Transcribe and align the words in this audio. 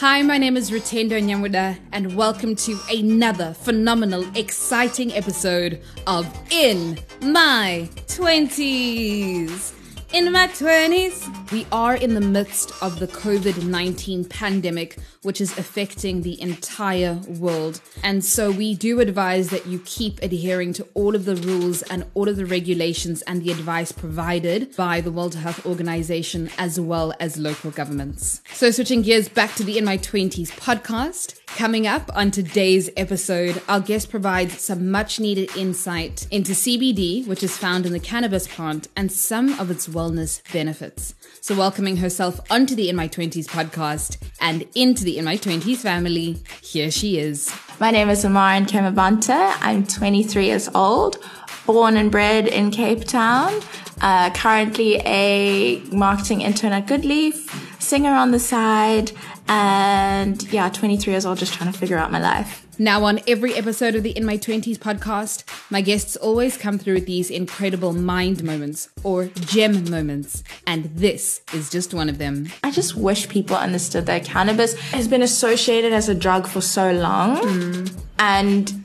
Hi, 0.00 0.22
my 0.22 0.38
name 0.38 0.56
is 0.56 0.70
Rutendo 0.70 1.20
Nyamuda, 1.20 1.76
and 1.90 2.14
welcome 2.14 2.54
to 2.54 2.78
another 2.88 3.52
phenomenal, 3.52 4.24
exciting 4.36 5.12
episode 5.12 5.82
of 6.06 6.24
In 6.52 7.00
My 7.20 7.90
20s. 8.06 9.74
In 10.12 10.30
my 10.30 10.46
20s, 10.46 11.50
we 11.50 11.66
are 11.72 11.96
in 11.96 12.14
the 12.14 12.20
midst 12.20 12.80
of 12.80 13.00
the 13.00 13.08
COVID 13.08 13.64
19 13.64 14.24
pandemic, 14.26 14.98
which 15.22 15.40
is 15.40 15.56
affecting 15.58 16.22
the 16.22 16.40
entire 16.40 17.14
world. 17.28 17.80
And 18.02 18.24
so 18.24 18.50
we 18.50 18.74
do 18.74 19.00
advise 19.00 19.50
that 19.50 19.66
you 19.66 19.80
keep 19.84 20.22
adhering 20.22 20.72
to 20.74 20.86
all 20.94 21.14
of 21.14 21.24
the 21.24 21.36
rules 21.36 21.82
and 21.82 22.04
all 22.14 22.28
of 22.28 22.36
the 22.36 22.46
regulations 22.46 23.22
and 23.22 23.42
the 23.42 23.50
advice 23.50 23.92
provided 23.92 24.74
by 24.76 25.00
the 25.00 25.12
World 25.12 25.34
Health 25.34 25.66
Organization 25.66 26.50
as 26.58 26.78
well 26.78 27.12
as 27.20 27.36
local 27.36 27.70
governments. 27.70 28.40
So, 28.52 28.70
switching 28.70 29.02
gears 29.02 29.28
back 29.28 29.54
to 29.56 29.64
the 29.64 29.78
In 29.78 29.84
My 29.84 29.98
20s 29.98 30.50
podcast. 30.52 31.38
Coming 31.46 31.86
up 31.86 32.10
on 32.14 32.30
today's 32.30 32.88
episode, 32.96 33.60
our 33.68 33.80
guest 33.80 34.10
provides 34.10 34.60
some 34.60 34.90
much 34.90 35.18
needed 35.18 35.56
insight 35.56 36.26
into 36.30 36.52
CBD, 36.52 37.26
which 37.26 37.42
is 37.42 37.56
found 37.56 37.86
in 37.86 37.92
the 37.92 37.98
cannabis 37.98 38.46
plant, 38.46 38.86
and 38.94 39.10
some 39.10 39.58
of 39.58 39.70
its 39.70 39.88
wellness 39.88 40.40
benefits. 40.52 41.14
So, 41.40 41.56
welcoming 41.56 41.96
herself 41.96 42.40
onto 42.50 42.74
the 42.74 42.88
In 42.88 42.96
My 42.96 43.08
20s 43.08 43.46
podcast 43.46 44.18
and 44.40 44.64
into 44.74 45.04
the 45.04 45.17
In 45.18 45.24
My 45.24 45.36
20s 45.36 45.78
family, 45.78 46.36
here 46.62 46.92
she 46.92 47.18
is. 47.18 47.52
My 47.80 47.90
name 47.90 48.08
is 48.08 48.24
Amara 48.24 48.60
Kemabanta. 48.60 49.52
I'm 49.60 49.84
23 49.84 50.46
years 50.46 50.68
old, 50.76 51.18
born 51.66 51.96
and 51.96 52.08
bred 52.08 52.46
in 52.46 52.70
Cape 52.70 53.02
Town. 53.02 53.52
Uh, 54.00 54.30
currently 54.30 54.98
a 55.04 55.80
marketing 55.90 56.42
intern 56.42 56.70
at 56.70 56.86
Goodleaf, 56.86 57.50
singer 57.82 58.12
on 58.12 58.30
the 58.30 58.38
side, 58.38 59.10
and 59.48 60.40
yeah, 60.52 60.68
23 60.68 61.12
years 61.12 61.26
old, 61.26 61.38
just 61.38 61.52
trying 61.52 61.72
to 61.72 61.76
figure 61.76 61.98
out 61.98 62.12
my 62.12 62.20
life. 62.20 62.67
Now, 62.80 63.02
on 63.02 63.18
every 63.26 63.54
episode 63.54 63.96
of 63.96 64.04
the 64.04 64.16
In 64.16 64.24
My 64.24 64.38
20s 64.38 64.78
podcast, 64.78 65.42
my 65.68 65.80
guests 65.80 66.14
always 66.14 66.56
come 66.56 66.78
through 66.78 66.94
with 66.94 67.06
these 67.06 67.28
incredible 67.28 67.92
mind 67.92 68.44
moments 68.44 68.88
or 69.02 69.26
gem 69.26 69.90
moments, 69.90 70.44
and 70.64 70.84
this 70.84 71.40
is 71.52 71.70
just 71.70 71.92
one 71.92 72.08
of 72.08 72.18
them. 72.18 72.50
I 72.62 72.70
just 72.70 72.94
wish 72.94 73.28
people 73.28 73.56
understood 73.56 74.06
that 74.06 74.24
cannabis 74.24 74.78
has 74.92 75.08
been 75.08 75.22
associated 75.22 75.92
as 75.92 76.08
a 76.08 76.14
drug 76.14 76.46
for 76.46 76.60
so 76.60 76.92
long. 76.92 77.38
Mm. 77.38 78.00
And 78.20 78.84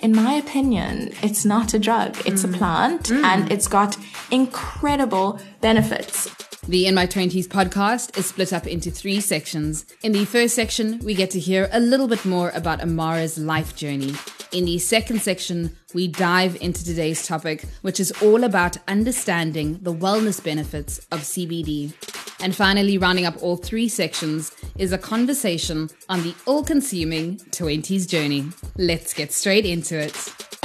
in 0.00 0.14
my 0.14 0.32
opinion, 0.32 1.12
it's 1.22 1.44
not 1.44 1.74
a 1.74 1.78
drug, 1.78 2.16
it's 2.26 2.44
a 2.44 2.48
mm. 2.48 2.54
plant, 2.54 3.10
and 3.10 3.44
mm. 3.44 3.50
it's 3.50 3.68
got 3.68 3.98
incredible 4.30 5.38
benefits. 5.60 6.30
The 6.66 6.86
In 6.86 6.94
My 6.94 7.06
20s 7.06 7.46
podcast 7.46 8.16
is 8.16 8.24
split 8.24 8.50
up 8.54 8.66
into 8.66 8.90
three 8.90 9.20
sections. 9.20 9.84
In 10.02 10.12
the 10.12 10.24
first 10.24 10.54
section, 10.54 10.98
we 11.00 11.12
get 11.12 11.30
to 11.32 11.38
hear 11.38 11.68
a 11.70 11.78
little 11.78 12.08
bit 12.08 12.24
more 12.24 12.52
about 12.54 12.80
Amara's 12.80 13.36
life 13.36 13.76
journey. 13.76 14.14
In 14.50 14.64
the 14.64 14.78
second 14.78 15.20
section, 15.20 15.76
we 15.92 16.08
dive 16.08 16.56
into 16.62 16.82
today's 16.82 17.26
topic, 17.26 17.66
which 17.82 18.00
is 18.00 18.12
all 18.22 18.44
about 18.44 18.78
understanding 18.88 19.78
the 19.82 19.92
wellness 19.92 20.42
benefits 20.42 21.00
of 21.12 21.20
CBD. 21.20 21.92
And 22.40 22.56
finally, 22.56 22.96
rounding 22.96 23.26
up 23.26 23.42
all 23.42 23.56
three 23.56 23.88
sections 23.88 24.50
is 24.78 24.90
a 24.90 24.98
conversation 24.98 25.90
on 26.08 26.22
the 26.22 26.34
all 26.46 26.64
consuming 26.64 27.36
20s 27.50 28.08
journey. 28.08 28.48
Let's 28.78 29.12
get 29.12 29.34
straight 29.34 29.66
into 29.66 29.98
it. 29.98 30.14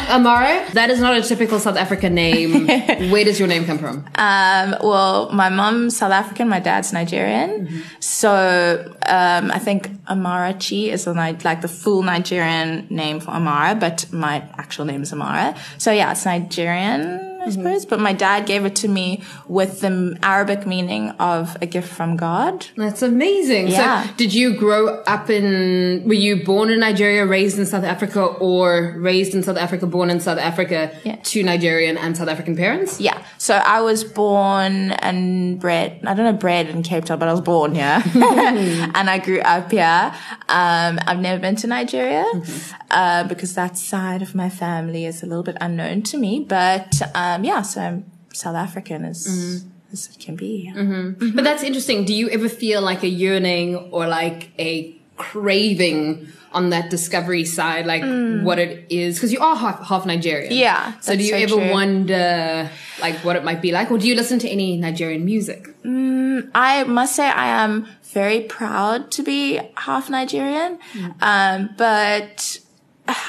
Amara, 0.09 0.65
that 0.73 0.89
is 0.89 0.99
not 0.99 1.15
a 1.15 1.21
typical 1.21 1.59
South 1.59 1.77
African 1.77 2.15
name. 2.15 2.67
Where 3.11 3.23
does 3.23 3.39
your 3.39 3.47
name 3.47 3.65
come 3.65 3.77
from? 3.77 4.05
Um, 4.15 4.75
well, 4.81 5.31
my 5.31 5.49
mom's 5.49 5.97
South 5.97 6.11
African, 6.11 6.49
my 6.49 6.59
dad's 6.59 6.91
Nigerian. 6.91 7.83
So, 7.99 8.95
um, 9.05 9.51
I 9.51 9.59
think 9.59 9.89
Amarachi 10.05 10.87
is 10.87 11.05
the, 11.05 11.13
like 11.13 11.61
the 11.61 11.67
full 11.67 12.01
Nigerian 12.03 12.87
name 12.89 13.19
for 13.19 13.31
Amara, 13.31 13.75
but 13.75 14.11
my 14.11 14.37
actual 14.57 14.85
name 14.85 15.03
is 15.03 15.13
Amara. 15.13 15.55
So 15.77 15.91
yeah, 15.91 16.11
it's 16.11 16.25
Nigerian, 16.25 17.28
I 17.41 17.49
suppose, 17.51 17.85
but 17.85 17.99
my 17.99 18.13
dad 18.13 18.45
gave 18.45 18.65
it 18.65 18.75
to 18.77 18.87
me 18.87 19.23
with 19.47 19.81
the 19.81 20.17
Arabic 20.21 20.67
meaning 20.67 21.09
of 21.11 21.55
a 21.61 21.65
gift 21.65 21.87
from 21.91 22.17
God. 22.17 22.67
That's 22.75 23.01
amazing. 23.01 23.69
Yeah. 23.69 24.05
So, 24.07 24.13
did 24.17 24.33
you 24.33 24.55
grow 24.57 25.01
up 25.07 25.29
in, 25.29 26.03
were 26.05 26.13
you 26.13 26.43
born 26.43 26.69
in 26.69 26.79
Nigeria, 26.81 27.25
raised 27.25 27.57
in 27.57 27.65
South 27.65 27.83
Africa, 27.85 28.21
or 28.23 28.95
raised 28.97 29.33
in 29.33 29.41
South 29.43 29.57
Africa, 29.57 29.87
born 29.87 30.09
in 30.09 30.19
South 30.19 30.37
Africa 30.37 30.91
Yeah. 31.03 31.15
to 31.15 31.43
Nigerian 31.43 31.97
and 31.97 32.17
South 32.17 32.27
African 32.27 32.55
parents? 32.55 32.99
Yeah. 32.99 33.23
So 33.37 33.55
I 33.55 33.81
was 33.81 34.03
born 34.03 34.91
and 34.91 35.59
bred, 35.59 36.01
I 36.05 36.13
don't 36.13 36.25
know 36.25 36.33
bred 36.33 36.67
in 36.67 36.83
Cape 36.83 37.05
Town, 37.05 37.19
but 37.19 37.29
I 37.29 37.31
was 37.31 37.41
born 37.41 37.73
here. 37.73 38.03
and 38.15 39.09
I 39.09 39.17
grew 39.23 39.39
up 39.41 39.71
here. 39.71 40.11
Um, 40.49 40.99
I've 41.07 41.19
never 41.19 41.39
been 41.39 41.55
to 41.57 41.67
Nigeria, 41.67 42.25
uh, 42.91 43.23
because 43.25 43.53
that 43.55 43.77
side 43.77 44.21
of 44.21 44.35
my 44.35 44.49
family 44.49 45.05
is 45.05 45.23
a 45.23 45.25
little 45.25 45.43
bit 45.43 45.55
unknown 45.61 46.01
to 46.03 46.17
me. 46.17 46.45
But, 46.47 47.01
um, 47.15 47.28
Um, 47.35 47.43
yeah, 47.43 47.61
so 47.61 47.81
I'm 47.81 48.11
South 48.33 48.55
African 48.55 49.05
as, 49.05 49.27
mm-hmm. 49.27 49.69
as 49.91 50.07
it 50.07 50.19
can 50.19 50.35
be. 50.35 50.71
Mm-hmm. 50.75 51.35
But 51.35 51.43
that's 51.43 51.63
interesting. 51.63 52.05
Do 52.05 52.13
you 52.13 52.29
ever 52.29 52.49
feel 52.49 52.81
like 52.81 53.03
a 53.03 53.09
yearning 53.09 53.75
or 53.75 54.07
like 54.07 54.51
a 54.59 54.95
craving 55.17 56.27
on 56.51 56.71
that 56.71 56.89
discovery 56.89 57.45
side, 57.45 57.85
like 57.85 58.01
mm. 58.01 58.43
what 58.43 58.57
it 58.57 58.85
is? 58.89 59.15
Because 59.15 59.31
you 59.31 59.39
are 59.39 59.55
half, 59.55 59.85
half 59.85 60.05
Nigerian. 60.05 60.51
Yeah, 60.53 60.99
So 60.99 61.15
do 61.15 61.23
you 61.23 61.29
so 61.29 61.35
ever 61.35 61.55
true. 61.55 61.71
wonder 61.71 62.69
like 63.01 63.15
what 63.23 63.35
it 63.35 63.43
might 63.43 63.61
be 63.61 63.71
like? 63.71 63.91
Or 63.91 63.97
do 63.97 64.07
you 64.07 64.15
listen 64.15 64.39
to 64.39 64.49
any 64.49 64.77
Nigerian 64.77 65.25
music? 65.25 65.67
Mm, 65.83 66.49
I 66.55 66.83
must 66.85 67.15
say 67.15 67.27
I 67.27 67.47
am 67.63 67.87
very 68.03 68.41
proud 68.41 69.11
to 69.11 69.23
be 69.23 69.59
half 69.75 70.09
Nigerian. 70.09 70.79
Mm. 70.93 71.15
Um, 71.21 71.69
but 71.77 72.59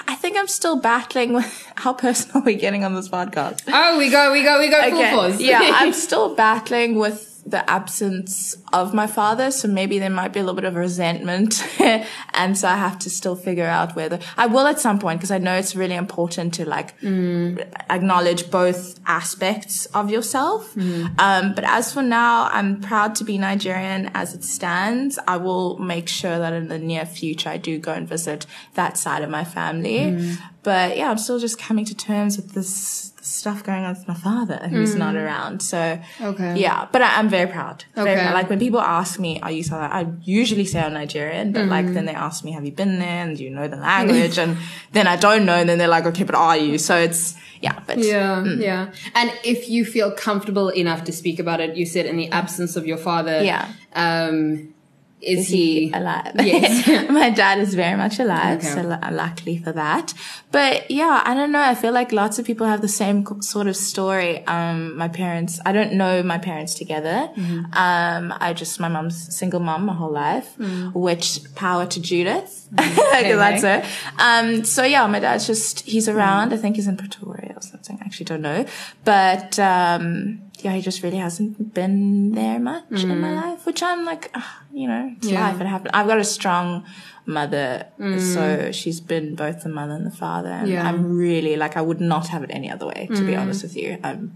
I 0.07 0.15
think 0.15 0.37
I'm 0.37 0.49
still 0.49 0.77
battling 0.77 1.33
with 1.33 1.73
how 1.77 1.93
personal 1.93 2.43
are 2.43 2.45
we 2.45 2.55
getting 2.55 2.85
on 2.85 2.95
this 2.95 3.09
podcast? 3.09 3.63
Oh, 3.69 3.99
we 3.99 4.11
go, 4.11 4.33
we 4.33 4.43
go, 4.43 4.59
we 4.59 4.69
go 4.69 4.91
full 4.91 5.23
force. 5.23 5.41
yeah, 5.41 5.61
I'm 5.63 5.93
still 6.07 6.35
battling 6.35 6.97
with 6.97 7.30
the 7.47 7.69
absence 7.69 8.57
of 8.73 8.93
my 8.95 9.07
father, 9.07 9.51
so 9.51 9.69
maybe 9.69 9.99
there 9.99 10.11
might 10.11 10.33
be 10.33 10.41
a 10.41 10.43
little 10.43 10.55
bit 10.55 10.65
of 10.65 10.75
resentment, 10.75 11.65
and 12.35 12.57
so 12.57 12.69
I 12.69 12.77
have 12.77 12.99
to 13.01 13.11
still 13.11 13.37
figure 13.37 13.67
out 13.67 13.97
whether 13.97 14.19
I 14.37 14.47
will 14.47 14.67
at 14.67 14.79
some 14.79 14.99
point 14.99 15.21
because 15.21 15.31
I 15.31 15.39
know 15.39 15.57
it's 15.57 15.75
really 15.75 15.95
important 15.95 16.55
to 16.55 16.69
like 16.69 16.99
mm. 17.01 17.61
acknowledge 17.89 18.51
both 18.51 19.01
aspects 19.07 19.87
of 19.87 20.11
yourself. 20.11 20.75
Mm. 20.75 21.19
Um, 21.21 21.55
but 21.55 21.65
as 21.65 21.93
for 21.93 22.03
now, 22.03 22.49
I'm 22.53 22.81
proud 22.81 23.15
to 23.17 23.25
be 23.25 23.39
Nigerian 23.39 24.11
as 24.15 24.35
it 24.35 24.45
stands. 24.45 25.19
I 25.27 25.37
will 25.37 25.79
make 25.79 26.09
sure 26.09 26.39
that 26.39 26.53
in 26.53 26.69
the 26.69 26.79
near 26.79 27.07
future 27.07 27.49
I 27.49 27.57
do 27.57 27.79
go 27.79 27.93
and 27.93 28.09
visit 28.09 28.47
that 28.75 28.97
side 28.97 29.23
of 29.23 29.31
my 29.31 29.45
family. 29.45 29.99
Mm. 29.99 30.39
But 30.63 30.97
yeah, 30.97 31.11
I'm 31.11 31.19
still 31.19 31.39
just 31.39 31.59
coming 31.59 31.85
to 31.87 31.95
terms 31.95 32.37
with 32.37 32.53
this 32.53 33.13
stuff 33.23 33.63
going 33.65 33.85
on 33.85 33.95
with 33.95 34.07
my 34.09 34.15
father 34.15 34.69
who's 34.69 34.95
not 34.95 35.15
hmm. 35.15 35.21
around. 35.21 35.61
So 35.63 36.01
Okay. 36.21 36.59
yeah, 36.59 36.89
but 36.91 37.03
I, 37.03 37.19
I'm 37.19 37.29
very 37.29 37.51
proud. 37.51 37.85
Very 37.95 38.11
Okay. 38.11 38.21
proud. 38.21 38.35
Like 38.35 38.51
when 38.51 38.59
people 38.59 38.81
ask 38.81 39.19
me, 39.19 39.41
"Are 39.41 39.51
you 39.51 39.63
South?" 39.63 39.91
I 39.93 40.07
usually 40.23 40.65
say 40.65 40.81
I'm 40.81 40.95
Nigerian, 40.95 41.53
but 41.53 41.67
like 41.67 41.85
mm-hmm. 41.85 41.95
then 41.95 42.07
they 42.07 42.15
ask 42.15 42.45
me, 42.45 42.53
"Have 42.53 42.65
you 42.65 42.73
been 42.73 42.99
there? 42.99 43.25
And 43.25 43.37
do 43.37 43.45
you 43.45 43.51
know 43.51 43.69
the 43.69 43.77
language?" 43.77 44.39
and 44.39 44.57
then 44.93 45.07
I 45.07 45.17
don't 45.17 45.45
know, 45.45 45.55
and 45.55 45.69
then 45.69 45.79
they're 45.79 45.89
like, 45.89 46.07
"Okay, 46.07 46.25
but 46.25 46.35
are 46.35 46.57
you?" 46.57 46.79
So 46.79 46.97
it's 46.97 47.37
yeah, 47.61 47.79
but 47.87 47.99
Yeah, 47.99 48.43
mm. 48.45 48.61
yeah. 48.61 48.91
And 49.15 49.33
if 49.45 49.69
you 49.69 49.85
feel 49.85 50.11
comfortable 50.13 50.69
enough 50.71 51.05
to 51.05 51.13
speak 51.13 51.39
about 51.39 51.61
it, 51.61 51.77
you 51.77 51.87
said 51.87 52.07
in 52.07 52.17
the 52.17 52.29
absence 52.31 52.77
of 52.77 52.87
your 52.87 52.97
father. 52.97 53.43
Yeah. 53.43 53.69
Um, 53.95 54.75
is, 55.23 55.41
is 55.41 55.49
he, 55.49 55.87
he 55.89 55.93
alive? 55.93 56.33
Yes. 56.37 57.11
My 57.11 57.31
dad 57.31 57.59
is 57.59 57.75
very 57.75 57.97
much 57.97 58.19
alive, 58.19 58.59
Okay. 58.59 58.69
so 58.75 58.83
lu- 58.83 59.11
luckily 59.17 59.59
for 59.59 59.73
that. 59.73 60.15
But 60.51 60.91
yeah, 60.91 61.23
I 61.25 61.35
don't 61.35 61.53
know. 61.53 61.61
I 61.61 61.75
feel 61.75 61.93
like 61.93 62.11
lots 62.13 62.39
of 62.39 62.45
people 62.47 62.67
have 62.67 62.81
the 62.81 62.89
same 62.89 63.25
sort 63.43 63.67
of 63.67 63.77
story. 63.77 64.45
Um, 64.47 64.97
my 64.97 65.09
parents, 65.09 65.61
I 65.65 65.73
don't 65.73 65.93
know 65.95 66.23
my 66.23 66.39
parents 66.39 66.75
together. 66.75 67.31
Mm-hmm. 67.37 67.65
Um, 67.75 68.35
I 68.41 68.53
just, 68.53 68.81
my 68.81 68.89
mom's 68.89 69.35
single 69.37 69.61
mom 69.61 69.85
my 69.87 69.95
whole 69.95 70.13
life, 70.13 70.57
Mm. 70.59 70.95
which 70.95 71.41
power 71.55 71.87
to 71.87 72.01
Judith. 72.01 72.57
Because 73.21 73.37
that's 73.39 73.63
her. 73.63 73.85
Um, 74.19 74.65
so 74.65 74.85
yeah, 74.85 75.07
my 75.07 75.19
dad's 75.21 75.47
just, 75.47 75.81
he's 75.81 76.09
around. 76.09 76.53
I 76.53 76.57
think 76.57 76.77
he's 76.77 76.87
in 76.87 76.97
Pretoria 76.97 77.53
or 77.57 77.63
something. 77.63 77.99
I 78.01 78.05
actually 78.05 78.27
don't 78.27 78.43
know. 78.43 78.65
But, 79.05 79.59
um, 79.59 80.41
yeah, 80.65 80.73
he 80.75 80.83
just 80.83 81.03
really 81.03 81.17
hasn't 81.19 81.75
been 81.75 82.33
there 82.33 82.59
much 82.59 83.03
in 83.05 83.21
my 83.21 83.35
life, 83.35 83.67
which 83.67 83.83
I'm 83.83 84.05
like, 84.05 84.31
ah, 84.35 84.63
you 84.73 84.87
know, 84.89 85.13
it's 85.17 85.27
Mm. 85.29 85.33
Yeah. 85.33 85.49
life. 85.51 85.61
It 85.61 85.67
happened. 85.67 85.91
I've 85.95 86.07
got 86.07 86.19
a 86.19 86.25
strong 86.25 86.85
mother, 87.27 87.87
so 88.19 88.71
she's 88.73 89.01
been 89.01 89.35
both 89.35 89.63
the 89.63 89.69
mother 89.69 89.93
and 89.95 90.07
the 90.07 90.11
father. 90.11 90.49
And 90.51 90.69
Mm. 90.69 90.73
Yeah. 90.73 90.89
I'm 90.89 91.17
really 91.17 91.57
like, 91.57 91.77
I 91.77 91.81
would 91.83 92.01
not 92.01 92.29
have 92.29 92.43
it 92.43 92.51
any 92.53 92.71
other 92.71 92.87
way, 92.87 93.09
to 93.15 93.23
be 93.27 93.35
honest 93.37 93.63
with 93.63 93.77
you. 93.77 93.99
I'm, 94.03 94.35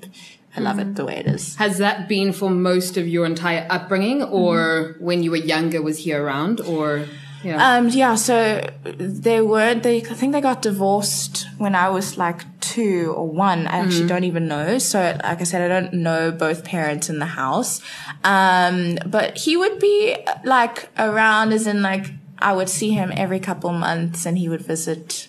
I 0.56 0.60
love 0.60 0.76
Mm. 0.76 0.82
it 0.82 0.94
the 0.94 1.04
way 1.04 1.16
it 1.16 1.26
is. 1.26 1.56
Has 1.56 1.78
that 1.78 2.08
been 2.08 2.32
for 2.32 2.48
most 2.50 2.96
of 2.96 3.08
your 3.08 3.26
entire 3.26 3.66
upbringing, 3.70 4.22
or 4.22 4.94
when 5.00 5.22
you 5.24 5.30
were 5.32 5.44
younger, 5.54 5.82
was 5.82 5.98
he 6.04 6.12
around, 6.12 6.60
or 6.60 7.06
yeah? 7.44 7.76
Um, 7.76 7.88
yeah, 7.88 8.14
so 8.14 8.66
they 8.84 9.40
were, 9.40 9.74
they, 9.74 9.98
I 9.98 10.14
think 10.14 10.32
they 10.32 10.40
got 10.40 10.62
divorced 10.62 11.46
when 11.58 11.74
I 11.74 11.88
was 11.90 12.16
like 12.18 12.42
two 12.60 13.12
or 13.16 13.28
one. 13.28 13.66
I 13.66 13.78
actually 13.78 14.06
don't 14.08 14.24
even 14.24 14.48
know. 14.48 14.78
So, 14.78 14.98
like 15.22 15.40
I 15.40 15.44
said, 15.44 15.62
I 15.62 15.68
don't 15.68 15.92
know 15.94 16.32
both 16.32 16.64
parents 16.64 17.08
in 17.10 17.18
the 17.18 17.26
house. 17.26 17.80
Um, 18.24 18.98
but 19.06 19.38
he 19.38 19.56
would 19.56 19.78
be 19.78 20.16
like 20.44 20.88
around 20.98 21.52
as 21.52 21.66
in 21.66 21.82
like, 21.82 22.06
I 22.38 22.52
would 22.52 22.68
see 22.68 22.90
him 22.90 23.12
every 23.14 23.38
couple 23.40 23.70
months 23.72 24.26
and 24.26 24.36
he 24.38 24.48
would 24.48 24.62
visit. 24.62 25.28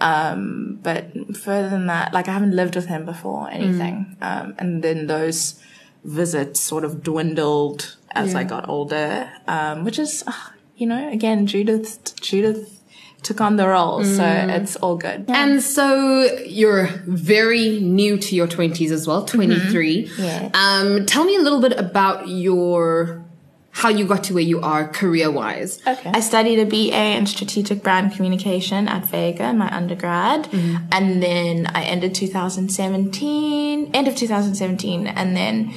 Um, 0.00 0.78
but 0.82 1.36
further 1.36 1.68
than 1.70 1.86
that, 1.86 2.12
like 2.12 2.28
I 2.28 2.32
haven't 2.32 2.54
lived 2.54 2.76
with 2.76 2.86
him 2.86 3.04
before 3.04 3.48
or 3.48 3.50
anything. 3.50 4.16
Um, 4.20 4.54
and 4.58 4.82
then 4.82 5.06
those 5.06 5.60
visits 6.04 6.60
sort 6.60 6.84
of 6.84 7.02
dwindled 7.02 7.96
as 8.12 8.34
I 8.34 8.44
got 8.44 8.68
older, 8.68 9.30
um, 9.46 9.84
which 9.84 9.98
is, 9.98 10.22
uh, 10.26 10.32
you 10.78 10.86
know, 10.86 11.10
again, 11.10 11.46
Judith, 11.46 12.18
Judith 12.20 12.80
took 13.22 13.40
on 13.40 13.56
the 13.56 13.66
role. 13.66 14.04
So 14.04 14.22
mm. 14.22 14.60
it's 14.60 14.76
all 14.76 14.96
good. 14.96 15.24
And 15.28 15.62
so 15.62 16.22
you're 16.46 16.86
very 17.06 17.80
new 17.80 18.16
to 18.16 18.36
your 18.36 18.46
20s 18.46 18.90
as 18.90 19.06
well, 19.06 19.24
mm-hmm. 19.24 19.36
23. 19.36 20.10
Yeah. 20.16 20.50
Um, 20.54 21.04
tell 21.04 21.24
me 21.24 21.36
a 21.36 21.40
little 21.40 21.60
bit 21.60 21.72
about 21.78 22.28
your, 22.28 23.24
how 23.72 23.88
you 23.88 24.06
got 24.06 24.22
to 24.24 24.34
where 24.34 24.42
you 24.42 24.60
are 24.60 24.86
career 24.86 25.32
wise. 25.32 25.84
Okay. 25.84 26.10
I 26.14 26.20
studied 26.20 26.60
a 26.60 26.64
BA 26.64 27.16
in 27.16 27.26
strategic 27.26 27.82
brand 27.82 28.12
communication 28.12 28.86
at 28.86 29.04
Vega 29.06 29.52
my 29.52 29.68
undergrad. 29.74 30.44
Mm-hmm. 30.44 30.86
And 30.92 31.20
then 31.20 31.66
I 31.74 31.82
ended 31.84 32.14
2017, 32.14 33.90
end 33.92 34.08
of 34.08 34.14
2017. 34.14 35.08
And 35.08 35.36
then 35.36 35.74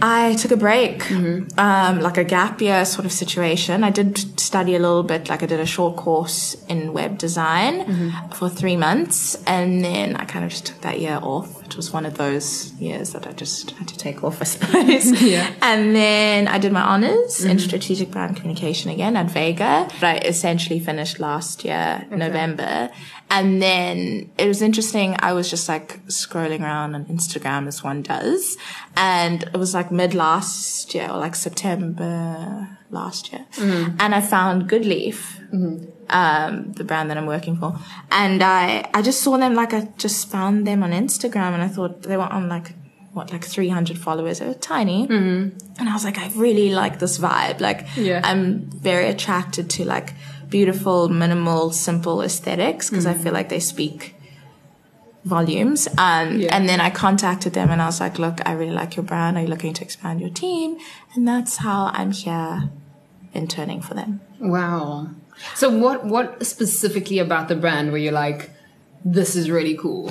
I 0.00 0.34
took 0.34 0.52
a 0.52 0.56
break, 0.56 1.10
um, 1.10 2.00
like 2.00 2.18
a 2.18 2.24
gap 2.24 2.60
year 2.60 2.84
sort 2.84 3.04
of 3.04 3.12
situation. 3.12 3.82
I 3.82 3.90
did 3.90 4.37
study 4.48 4.74
a 4.74 4.78
little 4.78 5.02
bit, 5.02 5.28
like 5.28 5.42
I 5.42 5.46
did 5.46 5.60
a 5.60 5.66
short 5.66 5.96
course 5.96 6.56
in 6.68 6.94
web 6.94 7.18
design 7.18 7.74
mm-hmm. 7.84 8.30
for 8.30 8.48
three 8.48 8.76
months. 8.76 9.36
And 9.46 9.84
then 9.84 10.16
I 10.16 10.24
kind 10.24 10.42
of 10.44 10.50
just 10.50 10.64
took 10.66 10.80
that 10.80 10.98
year 10.98 11.18
off. 11.22 11.48
It 11.66 11.76
was 11.76 11.92
one 11.92 12.06
of 12.06 12.14
those 12.16 12.72
years 12.86 13.12
that 13.12 13.26
I 13.26 13.32
just 13.32 13.72
had 13.72 13.86
to 13.88 13.98
take 13.98 14.24
off, 14.24 14.40
I 14.40 14.44
suppose. 14.44 15.06
Yeah. 15.28 15.52
And 15.60 15.94
then 15.94 16.48
I 16.48 16.58
did 16.58 16.72
my 16.72 16.80
honors 16.80 17.44
in 17.44 17.56
mm-hmm. 17.56 17.68
strategic 17.68 18.10
brand 18.10 18.36
communication 18.36 18.90
again 18.90 19.14
at 19.16 19.30
Vega. 19.30 19.86
But 20.00 20.04
I 20.04 20.16
essentially 20.34 20.80
finished 20.80 21.20
last 21.20 21.64
year, 21.64 22.06
November. 22.10 22.90
And 23.30 23.60
then 23.60 24.30
it 24.38 24.48
was 24.48 24.62
interesting. 24.62 25.16
I 25.18 25.34
was 25.34 25.50
just 25.50 25.68
like 25.68 26.02
scrolling 26.06 26.62
around 26.62 26.94
on 26.94 27.04
Instagram 27.06 27.68
as 27.68 27.84
one 27.84 28.00
does. 28.00 28.56
And 28.96 29.42
it 29.42 29.58
was 29.58 29.74
like 29.74 29.92
mid 29.92 30.14
last 30.14 30.94
year 30.94 31.08
or 31.10 31.18
like 31.18 31.34
September 31.34 32.77
last 32.90 33.32
year. 33.32 33.44
And 33.98 34.14
I 34.14 34.20
found 34.20 34.68
Good 34.68 34.84
Leaf 34.84 35.40
um, 36.10 36.72
the 36.72 36.84
brand 36.84 37.10
that 37.10 37.16
I'm 37.18 37.26
working 37.26 37.56
for. 37.56 37.78
And 38.10 38.42
I, 38.42 38.88
I 38.94 39.02
just 39.02 39.22
saw 39.22 39.36
them, 39.36 39.54
like, 39.54 39.72
I 39.74 39.88
just 39.98 40.28
found 40.28 40.66
them 40.66 40.82
on 40.82 40.90
Instagram 40.92 41.52
and 41.54 41.62
I 41.62 41.68
thought 41.68 42.02
they 42.02 42.16
were 42.16 42.22
on 42.24 42.48
like, 42.48 42.72
what, 43.12 43.32
like 43.32 43.44
300 43.44 43.98
followers. 43.98 44.38
They 44.38 44.46
were 44.46 44.54
tiny. 44.54 45.06
Mm-hmm. 45.06 45.58
And 45.78 45.88
I 45.88 45.92
was 45.92 46.04
like, 46.04 46.18
I 46.18 46.28
really 46.34 46.70
like 46.70 46.98
this 46.98 47.18
vibe. 47.18 47.60
Like, 47.60 47.86
Yeah. 47.96 48.20
I'm 48.24 48.70
very 48.70 49.08
attracted 49.08 49.70
to 49.70 49.84
like 49.84 50.14
beautiful, 50.48 51.08
minimal, 51.08 51.72
simple 51.72 52.22
aesthetics 52.22 52.88
because 52.90 53.06
I 53.06 53.14
feel 53.14 53.32
like 53.32 53.48
they 53.48 53.60
speak 53.60 54.14
volumes. 55.24 55.88
Um, 55.98 56.38
Yeah. 56.38 56.54
and 56.56 56.68
then 56.68 56.80
I 56.80 56.90
contacted 56.90 57.52
them 57.52 57.70
and 57.70 57.82
I 57.82 57.86
was 57.86 58.00
like, 58.00 58.18
look, 58.18 58.40
I 58.46 58.52
really 58.52 58.72
like 58.72 58.96
your 58.96 59.04
brand. 59.04 59.36
Are 59.36 59.42
you 59.42 59.48
looking 59.48 59.74
to 59.74 59.82
expand 59.84 60.20
your 60.20 60.30
team? 60.30 60.78
And 61.14 61.26
that's 61.26 61.56
how 61.58 61.90
I'm 61.92 62.12
here 62.12 62.70
interning 63.34 63.80
for 63.82 63.94
them. 63.94 64.20
Wow. 64.40 65.08
So 65.54 65.70
what, 65.76 66.04
what 66.06 66.44
specifically 66.46 67.18
about 67.18 67.48
the 67.48 67.54
brand 67.56 67.92
were 67.92 67.98
you 67.98 68.10
like, 68.10 68.50
this 69.04 69.36
is 69.36 69.50
really 69.50 69.76
cool? 69.76 70.10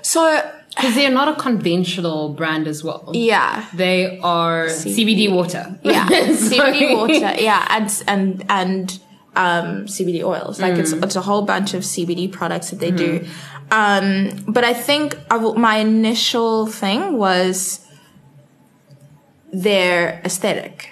So, 0.00 0.40
Because 0.76 0.94
they're 0.94 1.10
not 1.10 1.28
a 1.28 1.34
conventional 1.34 2.30
brand 2.30 2.66
as 2.66 2.82
well. 2.82 3.10
yeah. 3.12 3.66
They 3.74 4.18
are 4.20 4.66
CBD, 4.68 5.30
water. 5.32 5.78
Yeah, 5.82 6.06
CBD 6.50 6.96
water. 6.96 7.34
Yeah, 7.40 7.66
and 7.68 8.02
and 8.08 8.44
and 8.48 8.98
um, 9.36 9.86
CBD 9.86 10.22
oils. 10.24 10.60
Like 10.60 10.74
it's 10.78 10.92
it's 10.92 11.14
a 11.16 11.20
whole 11.20 11.42
bunch 11.42 11.74
of 11.74 11.82
CBD 11.82 12.30
products 12.32 12.70
that 12.70 12.80
they 12.80 12.90
do. 12.90 13.26
Um, 13.72 14.44
but 14.46 14.64
I 14.64 14.74
think 14.74 15.16
I 15.30 15.36
w- 15.38 15.56
my 15.58 15.76
initial 15.76 16.66
thing 16.66 17.16
was 17.16 17.80
their 19.52 20.20
aesthetic. 20.24 20.88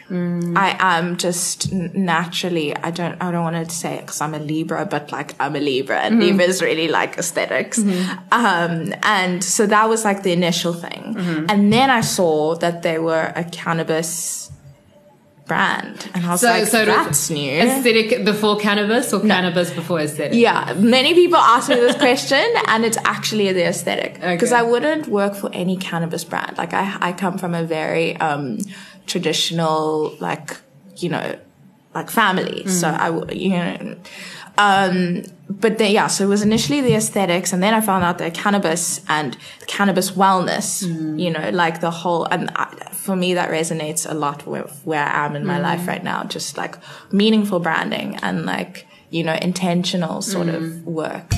I 0.57 0.77
am 0.79 1.17
just 1.17 1.73
naturally. 1.73 2.77
I 2.77 2.91
don't. 2.91 3.17
I 3.23 3.31
don't 3.33 3.43
want 3.45 3.57
to 3.69 3.75
say 3.75 3.95
it 3.95 4.01
because 4.03 4.21
I'm 4.21 4.35
a 4.35 4.39
Libra, 4.39 4.85
but 4.85 5.11
like 5.13 5.35
I'm 5.41 5.57
a 5.57 5.61
Libra, 5.61 5.99
and 6.01 6.21
Libras 6.21 6.61
really 6.61 6.89
like 6.89 7.17
esthetics 7.19 7.79
Um, 8.33 8.93
and 9.03 9.43
so 9.43 9.67
that 9.67 9.89
was 9.89 10.05
like 10.05 10.23
the 10.23 10.33
initial 10.33 10.75
thing. 10.75 11.15
And 11.49 11.73
then 11.73 11.89
I 11.91 12.03
saw 12.03 12.55
that 12.57 12.83
they 12.83 12.99
were 12.99 13.33
a 13.35 13.45
cannabis 13.45 14.51
brand, 15.51 16.09
and 16.15 16.25
I 16.25 16.31
was 16.31 16.45
like, 16.45 16.63
it 16.63 16.73
was 16.73 16.73
"That's 16.73 17.29
new." 17.29 17.51
Aesthetic 17.65 18.25
before 18.25 18.57
cannabis 18.67 19.13
or 19.13 19.21
cannabis 19.35 19.69
before 19.81 19.99
aesthetic? 20.07 20.39
Yeah, 20.39 20.75
many 20.79 21.13
people 21.21 21.39
ask 21.55 21.69
me 21.69 21.75
this 21.87 21.97
question, 22.07 22.45
and 22.69 22.85
it's 22.89 23.01
actually 23.15 23.53
the 23.53 23.67
aesthetic 23.73 24.13
because 24.15 24.53
Okay. 24.53 24.61
I 24.61 24.63
wouldn't 24.63 25.09
work 25.09 25.35
for 25.35 25.51
any 25.53 25.77
cannabis 25.77 26.23
brand. 26.23 26.57
Like 26.63 26.73
I, 26.73 26.85
I 27.09 27.11
come 27.23 27.37
from 27.43 27.53
a 27.63 27.65
very 27.65 28.17
um, 28.29 28.59
traditional, 29.07 30.17
like 30.21 30.57
you 31.03 31.09
know, 31.09 31.37
like 31.97 32.09
family. 32.11 32.69
So 32.69 32.87
I, 32.89 33.09
you 33.33 33.51
know, 33.51 33.97
um, 34.57 35.23
but 35.51 35.79
then 35.79 35.91
yeah. 35.91 36.07
So 36.07 36.25
it 36.25 36.29
was 36.29 36.43
initially 36.43 36.81
the 36.81 36.95
aesthetics, 36.95 37.53
and 37.53 37.63
then 37.63 37.75
I 37.75 37.81
found 37.81 38.05
out 38.05 38.19
that 38.19 38.35
cannabis 38.35 39.01
and 39.09 39.37
cannabis 39.67 40.13
wellness. 40.13 40.85
Mm. 40.85 41.21
You 41.21 41.31
know, 41.31 41.51
like 41.51 41.81
the 41.81 41.91
whole, 41.91 42.25
and 42.25 42.51
I, 42.55 42.67
for 42.93 43.17
me 43.17 43.35
that 43.35 43.51
resonates 43.51 44.09
a 44.09 44.15
lot 44.15 44.47
with 44.47 44.81
where 44.85 45.05
I 45.05 45.27
am 45.27 45.35
in 45.35 45.45
my 45.45 45.59
mm. 45.59 45.63
life 45.63 45.89
right 45.89 46.05
now. 46.05 46.25
Just 46.25 46.57
like 46.57 46.77
meaningful 47.13 47.59
branding 47.59 48.17
and 48.23 48.47
like 48.47 48.87
you 49.11 49.25
know 49.25 49.35
intentional 49.35 50.23
sort 50.23 50.49
of 50.49 50.63
mm. 50.63 50.85
work. 50.85 51.33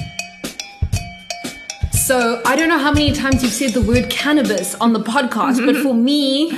So 2.07 2.43
I 2.45 2.57
don't 2.57 2.69
know 2.69 2.79
how 2.79 2.91
many 2.93 3.13
times 3.13 3.43
you've 3.45 3.53
said 3.53 3.71
the 3.71 3.81
word 3.81 4.11
cannabis 4.11 4.75
on 4.77 4.93
the 4.93 4.99
podcast, 5.01 5.65
but 5.65 5.77
for 5.77 5.95
me, 5.95 6.51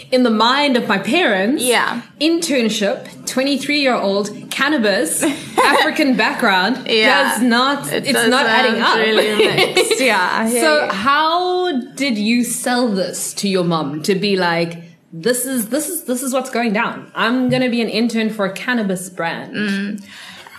in 0.10 0.22
the 0.22 0.30
mind 0.30 0.76
of 0.76 0.88
my 0.88 0.96
parents, 0.98 1.62
Yeah. 1.62 2.00
internship, 2.18 3.26
23 3.26 3.80
year 3.80 3.94
old, 3.94 4.30
cannabis, 4.50 5.22
African 5.58 6.16
background, 6.16 6.86
Yeah. 6.88 7.34
does 7.34 7.42
not, 7.42 7.92
It 7.92 8.04
it's 8.04 8.12
does 8.12 8.30
not 8.30 8.46
adding 8.46 8.80
up. 8.80 8.96
really 8.96 9.36
mixed. 9.74 10.00
Yeah, 10.00 10.48
so 10.48 10.84
you. 10.84 10.90
how 10.90 11.80
did 11.94 12.16
you 12.16 12.42
sell 12.42 12.88
this 12.88 13.34
to 13.34 13.48
your 13.48 13.64
mom 13.64 14.02
to 14.04 14.14
be 14.14 14.36
like, 14.36 14.82
this 15.12 15.44
is, 15.44 15.68
this 15.68 15.88
is, 15.90 16.04
this 16.04 16.22
is 16.22 16.32
what's 16.32 16.50
going 16.50 16.72
down. 16.72 17.10
I'm 17.14 17.48
going 17.50 17.62
to 17.62 17.68
be 17.70 17.82
an 17.82 17.88
intern 17.90 18.30
for 18.30 18.46
a 18.46 18.52
cannabis 18.52 19.10
brand. 19.10 19.54
Mm. 19.54 20.04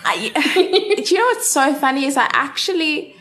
I, 0.04 0.30
do 0.96 1.14
you 1.14 1.18
know 1.18 1.24
what's 1.26 1.48
so 1.48 1.74
funny 1.74 2.04
is 2.06 2.16
I 2.16 2.28
actually, 2.32 3.14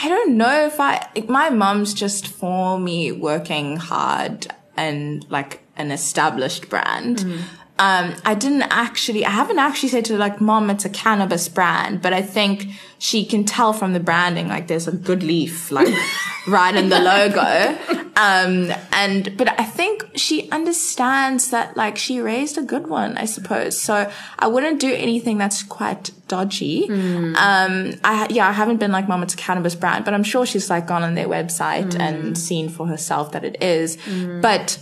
I 0.00 0.08
don't 0.08 0.36
know 0.36 0.66
if 0.66 0.78
I, 0.78 1.08
my 1.26 1.50
mom's 1.50 1.92
just 1.92 2.28
for 2.28 2.78
me 2.78 3.10
working 3.10 3.76
hard 3.76 4.46
and 4.76 5.28
like 5.28 5.60
an 5.76 5.90
established 5.90 6.68
brand. 6.68 7.18
Mm. 7.18 7.40
Um, 7.80 8.14
I 8.24 8.34
didn't 8.34 8.62
actually, 8.62 9.24
I 9.24 9.30
haven't 9.30 9.60
actually 9.60 9.90
said 9.90 10.04
to 10.06 10.14
her 10.14 10.18
like, 10.18 10.40
mom, 10.40 10.68
it's 10.68 10.84
a 10.84 10.90
cannabis 10.90 11.48
brand, 11.48 12.02
but 12.02 12.12
I 12.12 12.22
think 12.22 12.66
she 12.98 13.24
can 13.24 13.44
tell 13.44 13.72
from 13.72 13.92
the 13.92 14.00
branding, 14.00 14.48
like 14.48 14.66
there's 14.66 14.88
a 14.88 14.92
good 14.92 15.22
leaf, 15.22 15.70
like 15.70 15.86
right 16.48 16.74
in 16.74 16.88
the 16.88 16.98
logo. 16.98 17.78
Um, 18.16 18.72
and, 18.92 19.36
but 19.36 19.60
I 19.60 19.62
think 19.62 20.08
she 20.16 20.50
understands 20.50 21.50
that 21.50 21.76
like 21.76 21.96
she 21.96 22.20
raised 22.20 22.58
a 22.58 22.62
good 22.62 22.88
one, 22.88 23.16
I 23.16 23.26
suppose. 23.26 23.80
So 23.80 24.10
I 24.36 24.48
wouldn't 24.48 24.80
do 24.80 24.92
anything 24.92 25.38
that's 25.38 25.62
quite 25.62 26.10
dodgy. 26.26 26.88
Um, 27.36 27.94
I, 28.02 28.26
yeah, 28.28 28.48
I 28.48 28.52
haven't 28.52 28.78
been 28.78 28.90
like, 28.90 29.06
mom, 29.06 29.22
it's 29.22 29.34
a 29.34 29.36
cannabis 29.36 29.76
brand, 29.76 30.04
but 30.04 30.14
I'm 30.14 30.24
sure 30.24 30.44
she's 30.44 30.68
like 30.68 30.88
gone 30.88 31.04
on 31.04 31.14
their 31.14 31.28
website 31.28 31.92
and 32.00 32.36
seen 32.36 32.68
for 32.70 32.88
herself 32.88 33.30
that 33.32 33.44
it 33.44 33.62
is. 33.62 33.96
But 34.42 34.80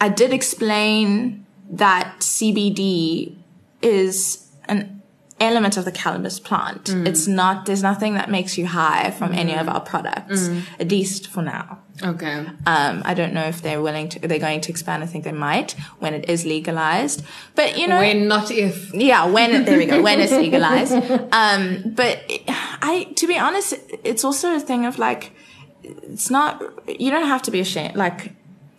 I 0.00 0.08
did 0.08 0.32
explain 0.32 1.41
that 1.72 2.16
CBD 2.20 3.36
is 3.80 4.46
an 4.66 5.02
element 5.40 5.76
of 5.76 5.84
the 5.84 5.90
cannabis 5.90 6.38
plant. 6.38 6.88
It's 6.90 7.26
not, 7.26 7.66
there's 7.66 7.82
nothing 7.82 8.14
that 8.14 8.30
makes 8.30 8.56
you 8.56 8.66
high 8.66 9.10
from 9.10 9.32
any 9.32 9.54
of 9.56 9.68
our 9.68 9.80
products, 9.80 10.48
at 10.78 10.88
least 10.90 11.26
for 11.26 11.42
now. 11.42 11.78
Okay. 12.02 12.46
Um, 12.66 13.02
I 13.04 13.14
don't 13.14 13.32
know 13.34 13.42
if 13.44 13.60
they're 13.60 13.82
willing 13.82 14.08
to, 14.10 14.20
they're 14.20 14.38
going 14.38 14.60
to 14.60 14.70
expand. 14.70 15.02
I 15.02 15.06
think 15.06 15.24
they 15.24 15.32
might 15.32 15.72
when 15.98 16.14
it 16.14 16.28
is 16.28 16.44
legalized. 16.46 17.24
But 17.56 17.76
you 17.76 17.86
know, 17.88 17.98
When 17.98 18.28
not 18.28 18.50
if. 18.52 18.94
yeah, 18.94 19.26
when 19.26 19.64
there 19.64 19.78
we 19.78 19.86
go, 19.86 20.00
when 20.00 20.20
it's 20.20 20.32
legalized. 20.46 20.92
Um, 21.32 21.92
but 21.94 22.22
I, 22.80 23.12
to 23.16 23.26
be 23.26 23.36
honest, 23.38 23.74
it's 24.04 24.24
also 24.24 24.54
a 24.54 24.60
thing 24.60 24.86
of 24.86 24.98
like, 24.98 25.32
it's 25.82 26.30
not. 26.30 26.62
You 26.88 27.10
don't 27.10 27.26
have 27.26 27.42
to 27.42 27.50
be 27.50 27.60
ashamed. 27.60 27.96
Like, 27.96 28.32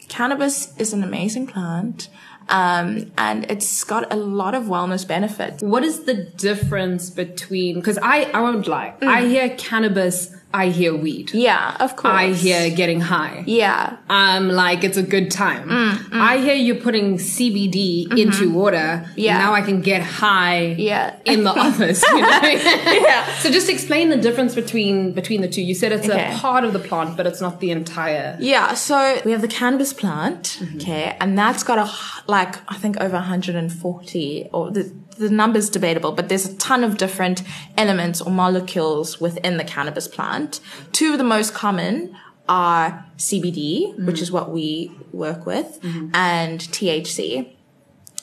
cannabis 0.07 0.75
is 0.77 0.93
an 0.93 1.03
amazing 1.03 1.47
plant, 1.47 2.07
um, 2.50 3.12
and 3.17 3.50
it's 3.50 3.83
got 3.83 4.12
a 4.12 4.15
lot 4.15 4.53
of 4.53 4.63
wellness 4.63 5.07
benefits. 5.07 5.63
What 5.63 5.83
is 5.83 6.03
the 6.03 6.13
difference 6.13 7.09
between? 7.09 7.75
Because 7.75 7.97
I, 8.01 8.23
I 8.33 8.41
won't 8.41 8.67
lie. 8.67 8.93
Mm. 9.01 9.07
I 9.07 9.25
hear 9.25 9.50
cannabis. 9.57 10.35
I 10.53 10.69
hear 10.69 10.95
weed. 10.95 11.33
Yeah, 11.33 11.75
of 11.79 11.95
course. 11.95 12.13
I 12.13 12.33
hear 12.33 12.69
getting 12.69 13.01
high. 13.01 13.43
Yeah, 13.48 13.98
I'm 14.10 14.50
like, 14.50 14.83
it's 14.83 14.98
a 14.98 15.03
good 15.03 15.31
time. 15.31 15.67
Mm, 15.67 15.91
mm. 15.93 16.19
I 16.19 16.38
hear 16.38 16.53
you're 16.53 16.75
putting 16.75 17.17
CBD 17.17 18.07
mm-hmm. 18.07 18.17
into 18.17 18.53
water. 18.53 19.10
Yeah. 19.15 19.38
Now 19.39 19.53
I 19.53 19.62
can 19.62 19.81
get 19.81 20.03
high 20.03 20.75
Yeah. 20.77 21.15
in 21.25 21.43
the 21.43 21.50
office. 21.67 22.03
You 22.03 22.22
know? 22.22 22.41
Yeah. 22.43 23.25
So 23.39 23.50
just 23.50 23.67
explain 23.69 24.10
the 24.10 24.17
difference 24.17 24.53
between 24.53 25.13
between 25.13 25.41
the 25.41 25.48
two. 25.48 25.62
You 25.62 25.74
said 25.74 25.91
it's 25.91 26.07
Okay. 26.07 26.33
a 26.33 26.38
part 26.38 26.63
of 26.63 26.74
the 26.74 26.79
plant, 26.79 27.17
but 27.17 27.25
it's 27.25 27.41
not 27.41 27.60
the 27.60 27.72
entire. 27.72 28.38
Yeah, 28.39 28.74
so 28.75 29.19
we 29.25 29.31
have 29.31 29.41
the 29.41 29.48
cannabis 29.48 29.91
plant, 29.93 30.60
mm-hmm. 30.60 30.77
okay, 30.77 31.17
and 31.19 31.38
that's 31.38 31.63
got 31.63 31.77
a 31.79 31.91
like 32.27 32.55
I 32.72 32.75
think 32.77 32.98
over 33.01 33.15
140 33.15 34.50
or 34.53 34.72
the 34.72 34.93
the 35.17 35.29
number's 35.29 35.70
debatable, 35.70 36.12
but 36.12 36.29
there's 36.29 36.46
a 36.46 36.55
ton 36.58 36.84
of 36.84 36.98
different 36.98 37.43
elements 37.77 38.22
or 38.22 38.32
molecules 38.32 39.20
within 39.20 39.58
the 39.58 39.63
cannabis 39.63 40.08
plant. 40.08 40.60
Two 40.91 41.13
of 41.13 41.17
the 41.17 41.24
most 41.24 41.53
common 41.53 42.15
are 42.50 43.05
CBD, 43.17 43.93
mm-hmm. 43.93 44.05
which 44.05 44.22
is 44.22 44.32
what 44.32 44.51
we 44.51 44.91
work 45.12 45.46
with, 45.46 45.79
and 46.13 46.60
THC. 46.60 47.53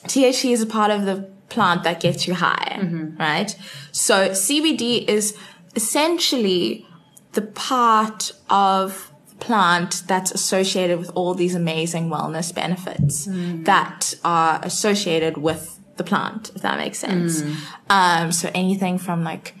THC 0.03 0.51
is 0.51 0.61
a 0.61 0.65
part 0.65 0.91
of 0.91 1.05
the 1.05 1.29
plant 1.49 1.83
that 1.83 1.99
gets 1.99 2.27
you 2.27 2.33
high, 2.33 2.79
mm-hmm. 2.79 3.17
right? 3.17 3.55
So 3.91 4.29
CBD 4.29 5.07
is 5.07 5.37
essentially 5.75 6.85
the 7.33 7.41
part 7.41 8.33
of 8.49 9.11
the 9.29 9.35
plant 9.35 10.03
that's 10.07 10.31
associated 10.31 10.99
with 10.99 11.11
all 11.15 11.33
these 11.33 11.55
amazing 11.55 12.09
wellness 12.09 12.53
benefits 12.53 13.27
mm. 13.27 13.65
that 13.65 14.13
are 14.23 14.59
associated 14.63 15.37
with 15.37 15.80
the 16.01 16.07
plant, 16.09 16.51
if 16.55 16.61
that 16.61 16.77
makes 16.77 16.99
sense. 16.99 17.41
Um, 17.89 18.31
so 18.31 18.49
anything 18.53 18.97
from 18.97 19.23
like 19.23 19.53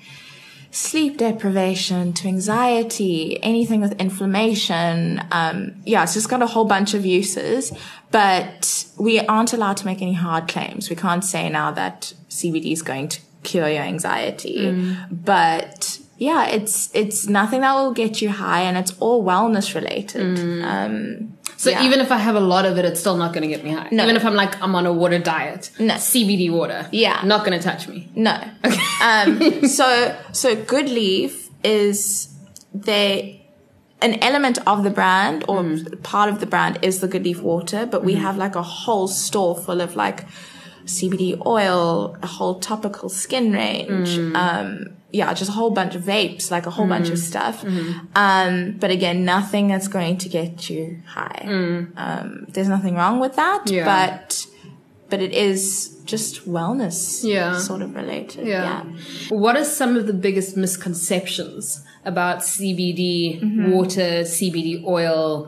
sleep 0.71 1.17
deprivation 1.17 2.13
to 2.13 2.27
anxiety, 2.27 3.41
anything 3.43 3.81
with 3.81 3.93
inflammation. 3.99 5.21
Um, 5.31 5.73
yeah, 5.85 6.03
it's 6.03 6.13
just 6.13 6.29
got 6.29 6.41
a 6.41 6.47
whole 6.47 6.65
bunch 6.65 6.93
of 6.93 7.05
uses, 7.05 7.73
but 8.09 8.85
we 8.97 9.19
aren't 9.19 9.53
allowed 9.53 9.77
to 9.77 9.85
make 9.85 10.01
any 10.01 10.13
hard 10.13 10.47
claims. 10.47 10.89
We 10.89 10.95
can't 10.95 11.23
say 11.23 11.49
now 11.49 11.71
that 11.71 12.13
CBD 12.29 12.71
is 12.71 12.81
going 12.81 13.09
to 13.09 13.19
cure 13.43 13.67
your 13.67 13.83
anxiety, 13.83 14.57
but 15.11 15.99
yeah, 16.27 16.41
it's, 16.57 16.73
it's 17.01 17.19
nothing 17.39 17.61
that 17.65 17.73
will 17.77 17.93
get 18.03 18.21
you 18.21 18.29
high 18.29 18.61
and 18.67 18.75
it's 18.81 18.93
all 19.03 19.19
wellness 19.31 19.67
related. 19.79 20.21
Um, 20.71 21.37
So 21.63 21.69
yeah. 21.69 21.83
even 21.85 21.99
if 22.05 22.11
I 22.17 22.19
have 22.27 22.35
a 22.43 22.45
lot 22.53 22.65
of 22.69 22.73
it, 22.79 22.85
it's 22.89 22.99
still 23.05 23.17
not 23.23 23.29
going 23.33 23.45
to 23.47 23.51
get 23.55 23.63
me 23.67 23.71
high. 23.79 23.87
No. 23.91 24.03
Even 24.03 24.15
if 24.19 24.23
I'm 24.29 24.37
like 24.43 24.53
I'm 24.63 24.73
on 24.79 24.85
a 24.85 24.93
water 25.01 25.19
diet, 25.33 25.63
No. 25.89 25.95
CBD 26.09 26.43
water, 26.59 26.81
Yeah. 26.91 27.17
not 27.33 27.39
going 27.45 27.57
to 27.59 27.63
touch 27.69 27.83
me. 27.93 27.99
No. 28.27 28.35
um, 29.09 29.29
so 29.79 29.87
so 30.41 30.47
Good 30.73 30.89
Leaf 30.99 31.33
is 31.63 31.99
they 32.89 33.09
an 34.07 34.13
element 34.29 34.57
of 34.71 34.77
the 34.87 34.89
brand 34.99 35.39
or 35.51 35.57
part 36.13 36.29
of 36.33 36.39
the 36.43 36.49
brand 36.53 36.73
is 36.81 36.95
the 37.03 37.07
Good 37.13 37.23
Leaf 37.27 37.39
water, 37.53 37.81
but 37.93 38.01
we 38.09 38.13
have 38.25 38.35
like 38.45 38.55
a 38.55 38.63
whole 38.81 39.07
store 39.07 39.55
full 39.65 39.79
of 39.81 39.95
like 39.95 40.19
CBD 40.95 41.23
oil, 41.45 42.15
a 42.23 42.27
whole 42.37 42.55
topical 42.71 43.09
skin 43.09 43.45
range. 43.61 44.11
Um, 44.35 44.69
yeah, 45.13 45.33
just 45.33 45.49
a 45.49 45.53
whole 45.53 45.71
bunch 45.71 45.95
of 45.95 46.03
vapes, 46.03 46.49
like 46.51 46.65
a 46.65 46.69
whole 46.71 46.87
bunch 46.87 47.09
of 47.09 47.19
stuff. 47.19 47.63
Um, 48.15 48.77
but 48.79 48.91
again, 48.91 49.25
nothing 49.25 49.67
that's 49.67 49.87
going 49.87 50.17
to 50.19 50.29
get 50.29 50.69
you 50.69 50.97
high. 51.05 51.43
Um, 51.97 52.45
there's 52.49 52.69
nothing 52.69 52.95
wrong 52.95 53.19
with 53.19 53.35
that, 53.35 53.69
Yeah. 53.69 53.85
but 53.85 54.45
but 55.09 55.21
it 55.21 55.33
is 55.33 56.00
just 56.05 56.47
wellness 56.47 57.23
Yeah. 57.23 57.57
sort 57.57 57.81
of 57.81 57.95
related. 57.95 58.45
Yeah. 58.47 58.83
Yeah. 58.85 59.35
What 59.37 59.55
are 59.57 59.65
some 59.65 59.95
of 59.97 60.07
the 60.07 60.13
biggest 60.13 60.55
misconceptions 60.57 61.83
about 62.03 62.39
CBD 62.39 63.39
Mm-hmm. 63.41 63.71
water, 63.71 64.23
CBD 64.23 64.83
oil, 64.85 65.47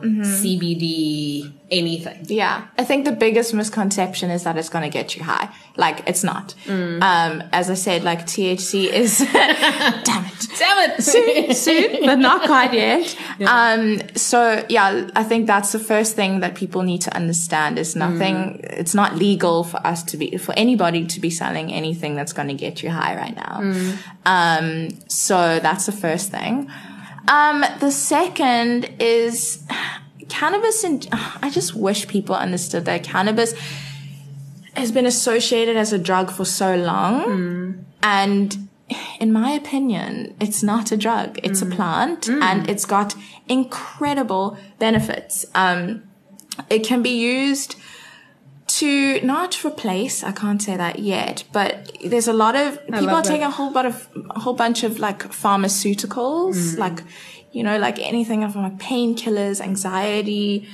CBD 0.58 1.52
anything? 1.70 2.24
Yeah. 2.28 2.66
I 2.78 2.84
think 2.84 3.04
the 3.04 3.12
biggest 3.12 3.52
misconception 3.54 4.30
is 4.30 4.44
that 4.44 4.56
it's 4.56 4.68
going 4.68 4.84
to 4.84 4.90
get 4.90 5.16
you 5.16 5.24
high. 5.24 5.48
Like, 5.76 6.08
it's 6.08 6.22
not. 6.22 6.54
Mm. 6.66 7.02
Um, 7.02 7.42
as 7.52 7.68
I 7.70 7.74
said, 7.74 8.04
like 8.04 8.26
THC 8.26 8.86
is, 8.92 9.18
damn 9.32 10.24
it. 10.26 10.48
Damn 10.56 10.90
it! 10.90 11.02
Soon, 11.02 11.52
soon, 11.54 12.06
but 12.06 12.16
not 12.20 12.42
quite 12.46 12.72
yet. 12.72 13.16
Um, 13.40 13.98
so 14.14 14.64
yeah, 14.68 15.08
I 15.16 15.24
think 15.24 15.48
that's 15.48 15.72
the 15.72 15.80
first 15.80 16.14
thing 16.14 16.38
that 16.40 16.54
people 16.54 16.82
need 16.82 17.00
to 17.02 17.14
understand 17.16 17.80
is 17.80 17.96
nothing, 17.96 18.60
it's 18.62 18.94
not 18.94 19.16
legal 19.16 19.64
for 19.64 19.84
us 19.84 20.04
to 20.04 20.16
be, 20.16 20.36
for 20.36 20.53
anybody 20.56 21.06
to 21.06 21.20
be 21.20 21.30
selling 21.30 21.72
anything 21.72 22.14
that's 22.14 22.32
going 22.32 22.48
to 22.48 22.54
get 22.54 22.82
you 22.82 22.90
high 22.90 23.16
right 23.16 23.36
now. 23.36 23.60
Um, 24.26 24.88
so 25.08 25.58
that's 25.60 25.86
the 25.86 25.92
first 25.92 26.30
thing. 26.30 26.70
Um, 27.28 27.64
the 27.80 27.90
second 27.90 28.90
is 29.00 29.64
cannabis 30.28 30.84
and 30.84 31.08
I 31.42 31.50
just 31.50 31.74
wish 31.74 32.06
people 32.08 32.34
understood 32.34 32.84
that 32.86 33.02
cannabis 33.04 33.54
has 34.76 34.90
been 34.92 35.06
associated 35.06 35.76
as 35.76 35.92
a 35.92 35.98
drug 35.98 36.30
for 36.30 36.44
so 36.44 36.76
long. 36.76 37.22
And 38.02 38.68
in 39.20 39.32
my 39.32 39.50
opinion, 39.50 40.34
it's 40.40 40.62
not 40.62 40.92
a 40.92 40.96
drug. 40.96 41.38
It's 41.42 41.62
a 41.62 41.66
plant 41.66 42.28
and 42.28 42.68
it's 42.68 42.84
got 42.84 43.14
incredible 43.48 44.58
benefits. 44.78 45.46
Um, 45.54 46.02
it 46.68 46.80
can 46.80 47.02
be 47.02 47.10
used 47.10 47.76
to 48.66 49.20
not 49.20 49.64
replace, 49.64 50.24
I 50.24 50.32
can't 50.32 50.60
say 50.60 50.76
that 50.76 50.98
yet, 50.98 51.44
but 51.52 51.96
there's 52.04 52.28
a 52.28 52.32
lot 52.32 52.56
of 52.56 52.80
people 52.86 53.10
are 53.10 53.22
that. 53.22 53.24
taking 53.24 53.44
a 53.44 53.50
whole 53.50 53.70
lot 53.70 53.86
of 53.86 54.08
a 54.30 54.40
whole 54.40 54.54
bunch 54.54 54.82
of 54.84 54.98
like 54.98 55.22
pharmaceuticals, 55.24 56.54
mm. 56.54 56.78
like 56.78 57.02
you 57.52 57.62
know, 57.62 57.78
like 57.78 57.98
anything 57.98 58.48
from 58.50 58.62
like 58.62 58.78
painkillers, 58.78 59.60
anxiety, 59.60 60.68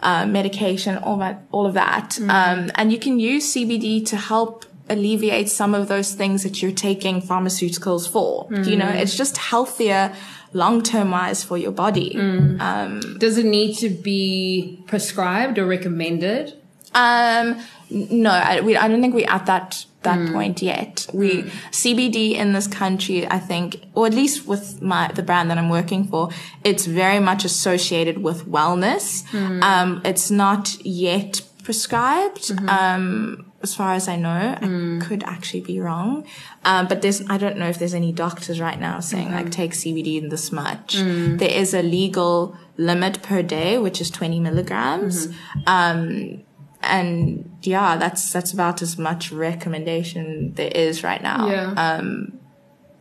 uh, 0.00 0.26
medication, 0.26 0.98
all 0.98 1.18
that, 1.18 1.42
all 1.52 1.66
of 1.66 1.74
that. 1.74 2.10
Mm. 2.20 2.30
Um, 2.30 2.70
and 2.74 2.92
you 2.92 2.98
can 2.98 3.20
use 3.20 3.54
CBD 3.54 4.04
to 4.06 4.16
help 4.16 4.64
alleviate 4.90 5.48
some 5.48 5.74
of 5.74 5.88
those 5.88 6.12
things 6.12 6.42
that 6.42 6.60
you're 6.60 6.72
taking 6.72 7.22
pharmaceuticals 7.22 8.08
for. 8.08 8.48
You 8.50 8.76
know, 8.76 8.86
mm. 8.86 9.00
it's 9.00 9.16
just 9.16 9.36
healthier 9.36 10.14
long 10.52 10.82
term 10.82 11.10
wise 11.10 11.44
for 11.44 11.56
your 11.56 11.72
body. 11.72 12.16
Um, 12.16 13.18
Does 13.18 13.38
it 13.38 13.46
need 13.46 13.74
to 13.76 13.88
be 13.90 14.82
prescribed 14.86 15.58
or 15.58 15.66
recommended? 15.66 16.54
Um, 16.94 17.60
no, 17.90 18.30
I, 18.30 18.60
we, 18.60 18.76
I 18.76 18.88
don't 18.88 19.00
think 19.00 19.14
we're 19.14 19.28
at 19.30 19.46
that 19.46 19.84
that 20.02 20.18
point 20.32 20.60
yet. 20.62 21.06
We 21.14 21.44
CBD 21.70 22.32
in 22.32 22.52
this 22.52 22.66
country, 22.66 23.26
I 23.26 23.38
think, 23.38 23.80
or 23.94 24.06
at 24.06 24.12
least 24.14 24.46
with 24.46 24.82
my 24.82 25.10
the 25.12 25.22
brand 25.22 25.50
that 25.50 25.58
I'm 25.58 25.70
working 25.70 26.04
for, 26.04 26.28
it's 26.62 26.86
very 26.86 27.20
much 27.20 27.44
associated 27.44 28.18
with 28.22 28.46
wellness. 28.46 29.24
Um, 29.62 30.02
it's 30.04 30.30
not 30.30 30.76
yet 30.84 31.40
prescribed. 31.62 32.52
Um, 32.68 33.50
as 33.62 33.74
far 33.74 33.94
as 33.94 34.08
I 34.08 34.16
know, 34.16 34.58
I 34.60 34.66
could 35.02 35.22
actually 35.24 35.62
be 35.62 35.80
wrong. 35.80 36.26
Um, 36.66 36.86
but 36.86 37.00
there's, 37.00 37.22
I 37.30 37.38
don't 37.38 37.56
know 37.56 37.66
if 37.66 37.78
there's 37.78 37.94
any 37.94 38.12
doctors 38.12 38.60
right 38.60 38.78
now 38.78 39.00
saying 39.00 39.30
like 39.32 39.50
take 39.50 39.72
CBD 39.72 40.22
in 40.22 40.28
this 40.28 40.52
much. 40.52 40.96
There 41.38 41.50
is 41.50 41.72
a 41.72 41.80
legal 41.82 42.58
limit 42.76 43.22
per 43.22 43.40
day, 43.42 43.78
which 43.78 44.02
is 44.02 44.10
20 44.10 44.38
milligrams. 44.40 45.28
Um, 45.66 46.42
and 46.88 47.50
yeah, 47.62 47.96
that's 47.96 48.32
that's 48.32 48.52
about 48.52 48.82
as 48.82 48.98
much 48.98 49.32
recommendation 49.32 50.54
there 50.54 50.72
is 50.74 51.02
right 51.02 51.22
now. 51.22 51.48
Yeah. 51.48 51.72
Um, 51.72 52.40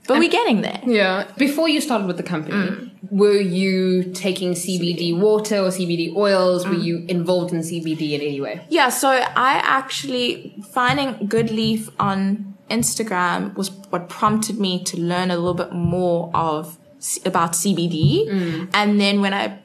but 0.08 0.20
we're 0.20 0.30
getting 0.30 0.62
there. 0.62 0.82
Yeah. 0.86 1.28
Before 1.38 1.70
you 1.70 1.80
started 1.80 2.08
with 2.08 2.18
the 2.18 2.24
company, 2.24 2.56
mm. 2.56 2.92
were 3.10 3.40
you 3.40 4.12
taking 4.14 4.52
CBD 4.52 5.18
water 5.18 5.58
or 5.60 5.70
CBD 5.70 6.14
oils? 6.16 6.68
Were 6.68 6.74
mm. 6.74 6.84
you 6.84 7.06
involved 7.08 7.54
in 7.54 7.60
CBD 7.60 8.12
in 8.12 8.22
any 8.22 8.42
way? 8.42 8.66
Yeah, 8.70 8.90
so 8.90 9.10
I 9.10 9.62
actually 9.64 10.56
finding 10.74 11.28
Good 11.28 11.52
Leaf 11.52 11.90
on 12.00 12.54
Instagram 12.70 13.56
was 13.56 13.72
what 13.90 14.10
prompted 14.10 14.60
me 14.60 14.84
to 14.84 15.00
learn 15.00 15.32
a 15.32 15.38
little 15.38 15.54
bit 15.54 15.72
more 15.72 16.32
of 16.34 16.78
about 17.26 17.52
CBD, 17.52 18.28
mm. 18.28 18.70
and 18.74 19.00
then 19.00 19.22
when 19.22 19.34
I 19.34 19.60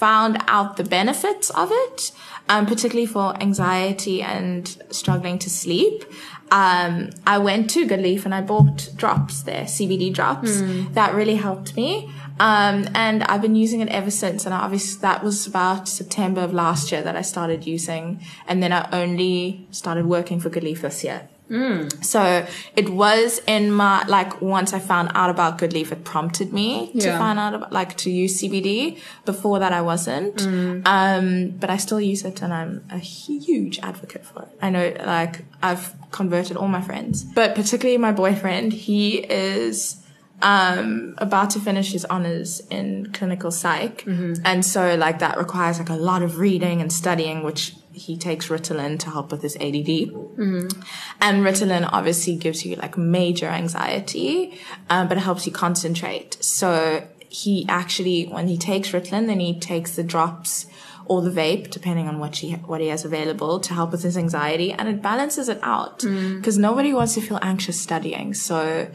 found 0.00 0.38
out 0.48 0.76
the 0.76 0.84
benefits 0.84 1.50
of 1.50 1.68
it, 1.70 2.12
um, 2.48 2.64
particularly 2.66 3.06
for 3.06 3.36
anxiety 3.40 4.22
and 4.22 4.82
struggling 4.90 5.38
to 5.38 5.50
sleep, 5.50 6.04
um, 6.50 7.10
I 7.26 7.38
went 7.38 7.70
to 7.70 7.86
Good 7.86 8.00
Leaf 8.00 8.24
and 8.24 8.34
I 8.34 8.40
bought 8.40 8.88
drops 8.96 9.42
there, 9.42 9.64
CBD 9.64 10.12
drops. 10.12 10.60
That 10.94 11.14
really 11.14 11.36
helped 11.36 11.76
me. 11.76 12.10
Um, 12.40 12.88
and 12.94 13.22
I've 13.24 13.42
been 13.42 13.54
using 13.54 13.80
it 13.80 13.88
ever 13.90 14.10
since. 14.10 14.46
And 14.46 14.54
obviously 14.54 15.00
that 15.02 15.22
was 15.22 15.46
about 15.46 15.86
September 15.86 16.40
of 16.40 16.52
last 16.54 16.90
year 16.90 17.02
that 17.02 17.14
I 17.14 17.22
started 17.22 17.66
using. 17.66 18.20
And 18.48 18.62
then 18.62 18.72
I 18.72 18.88
only 18.90 19.68
started 19.70 20.06
working 20.06 20.40
for 20.40 20.48
Good 20.48 20.64
Leaf 20.64 20.80
this 20.82 21.04
year. 21.04 21.28
So 22.00 22.46
it 22.76 22.88
was 22.88 23.40
in 23.46 23.72
my, 23.72 24.04
like, 24.06 24.40
once 24.40 24.72
I 24.72 24.78
found 24.78 25.10
out 25.14 25.30
about 25.30 25.58
Good 25.58 25.72
Leaf, 25.72 25.90
it 25.92 26.04
prompted 26.04 26.52
me 26.52 26.92
to 27.00 27.18
find 27.18 27.38
out 27.38 27.54
about, 27.54 27.72
like, 27.72 27.96
to 27.98 28.10
use 28.10 28.40
CBD. 28.40 28.98
Before 29.24 29.58
that, 29.58 29.72
I 29.72 29.82
wasn't. 29.82 30.40
Um, 30.86 31.50
but 31.58 31.68
I 31.70 31.76
still 31.76 32.00
use 32.00 32.24
it 32.24 32.40
and 32.42 32.52
I'm 32.52 32.84
a 32.90 32.98
huge 32.98 33.78
advocate 33.80 34.24
for 34.24 34.42
it. 34.42 34.48
I 34.62 34.70
know, 34.70 34.94
like, 35.04 35.44
I've 35.62 35.94
converted 36.10 36.56
all 36.56 36.68
my 36.68 36.80
friends, 36.80 37.24
but 37.24 37.54
particularly 37.54 37.98
my 37.98 38.12
boyfriend, 38.12 38.72
he 38.72 39.18
is 39.18 39.96
um, 40.42 41.14
about 41.18 41.50
to 41.50 41.60
finish 41.60 41.92
his 41.92 42.04
honors 42.06 42.60
in 42.70 43.12
clinical 43.12 43.50
psych. 43.50 44.04
And 44.44 44.64
so 44.64 44.94
like 44.96 45.18
that 45.18 45.36
requires 45.36 45.78
like 45.78 45.90
a 45.90 45.96
lot 45.96 46.22
of 46.22 46.38
reading 46.38 46.80
and 46.80 46.90
studying, 46.90 47.42
which 47.42 47.74
he 47.92 48.16
takes 48.16 48.48
Ritalin 48.48 48.98
to 49.00 49.10
help 49.10 49.30
with 49.32 49.42
his 49.42 49.56
ADD. 49.56 49.88
And 51.20 51.44
Ritalin 51.44 51.88
obviously 51.92 52.36
gives 52.36 52.64
you 52.64 52.76
like 52.76 52.96
major 52.96 53.46
anxiety, 53.46 54.58
um, 54.88 55.08
but 55.08 55.16
it 55.16 55.20
helps 55.20 55.46
you 55.46 55.52
concentrate. 55.52 56.36
So 56.42 57.06
he 57.28 57.66
actually, 57.68 58.26
when 58.26 58.48
he 58.48 58.56
takes 58.56 58.90
Ritalin, 58.90 59.26
then 59.26 59.40
he 59.40 59.58
takes 59.58 59.96
the 59.96 60.02
drops 60.02 60.66
or 61.06 61.22
the 61.22 61.30
vape, 61.30 61.70
depending 61.70 62.06
on 62.06 62.20
what 62.20 62.36
he 62.36 62.52
what 62.52 62.80
he 62.80 62.86
has 62.86 63.04
available, 63.04 63.58
to 63.60 63.74
help 63.74 63.90
with 63.90 64.02
his 64.02 64.16
anxiety, 64.16 64.72
and 64.72 64.88
it 64.88 65.02
balances 65.02 65.48
it 65.48 65.58
out 65.62 65.98
because 66.36 66.56
nobody 66.56 66.92
wants 66.92 67.14
to 67.14 67.20
feel 67.20 67.40
anxious 67.42 67.80
studying. 67.80 68.32
So 68.34 68.88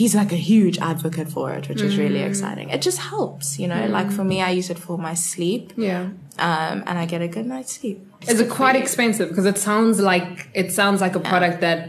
he's 0.00 0.14
like 0.14 0.32
a 0.40 0.42
huge 0.52 0.76
advocate 0.92 1.28
for 1.36 1.46
it, 1.56 1.68
which 1.68 1.80
is 1.88 1.98
really 2.02 2.22
exciting. 2.30 2.66
It 2.76 2.80
just 2.88 2.98
helps, 3.12 3.58
you 3.60 3.66
know. 3.72 3.82
Like 3.98 4.10
for 4.18 4.24
me, 4.32 4.36
I 4.48 4.50
use 4.60 4.70
it 4.74 4.78
for 4.86 4.96
my 5.08 5.14
sleep, 5.14 5.64
Yeah. 5.76 6.02
um, 6.48 6.76
and 6.88 6.94
I 7.02 7.04
get 7.12 7.20
a 7.28 7.30
good 7.36 7.46
night's 7.46 7.72
sleep. 7.78 7.98
Is 8.32 8.38
it 8.40 8.48
quite 8.60 8.76
expensive? 8.76 9.28
Because 9.30 9.46
it 9.52 9.58
sounds 9.58 9.96
like 10.00 10.48
it 10.54 10.68
sounds 10.72 11.00
like 11.00 11.14
a 11.16 11.20
product 11.32 11.60
that 11.66 11.80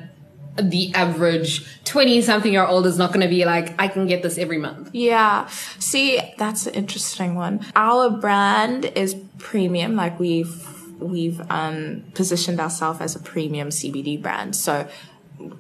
the 0.75 0.92
average 1.04 1.51
twenty 1.86 2.22
something 2.22 2.51
year 2.51 2.66
old 2.74 2.86
is 2.92 2.98
not 2.98 3.10
going 3.13 3.25
to 3.30 3.34
be 3.38 3.46
like, 3.54 3.68
I 3.80 3.88
can 3.88 4.08
get 4.08 4.24
this 4.24 4.38
every 4.38 4.58
month. 4.58 4.89
Yeah. 4.94 5.48
See, 5.92 6.20
that's 6.38 6.66
an 6.68 6.74
interesting 6.74 7.36
one. 7.36 7.56
Our 7.75 8.10
brand 8.25 8.86
is 9.04 9.16
premium. 9.38 9.96
Like 9.96 10.20
we've, 10.20 10.56
we've, 11.00 11.39
um, 11.50 12.04
positioned 12.16 12.60
ourselves 12.60 13.00
as 13.01 13.16
a 13.16 13.20
premium 13.34 13.70
CBD 13.70 14.22
brand. 14.22 14.56
So 14.56 14.74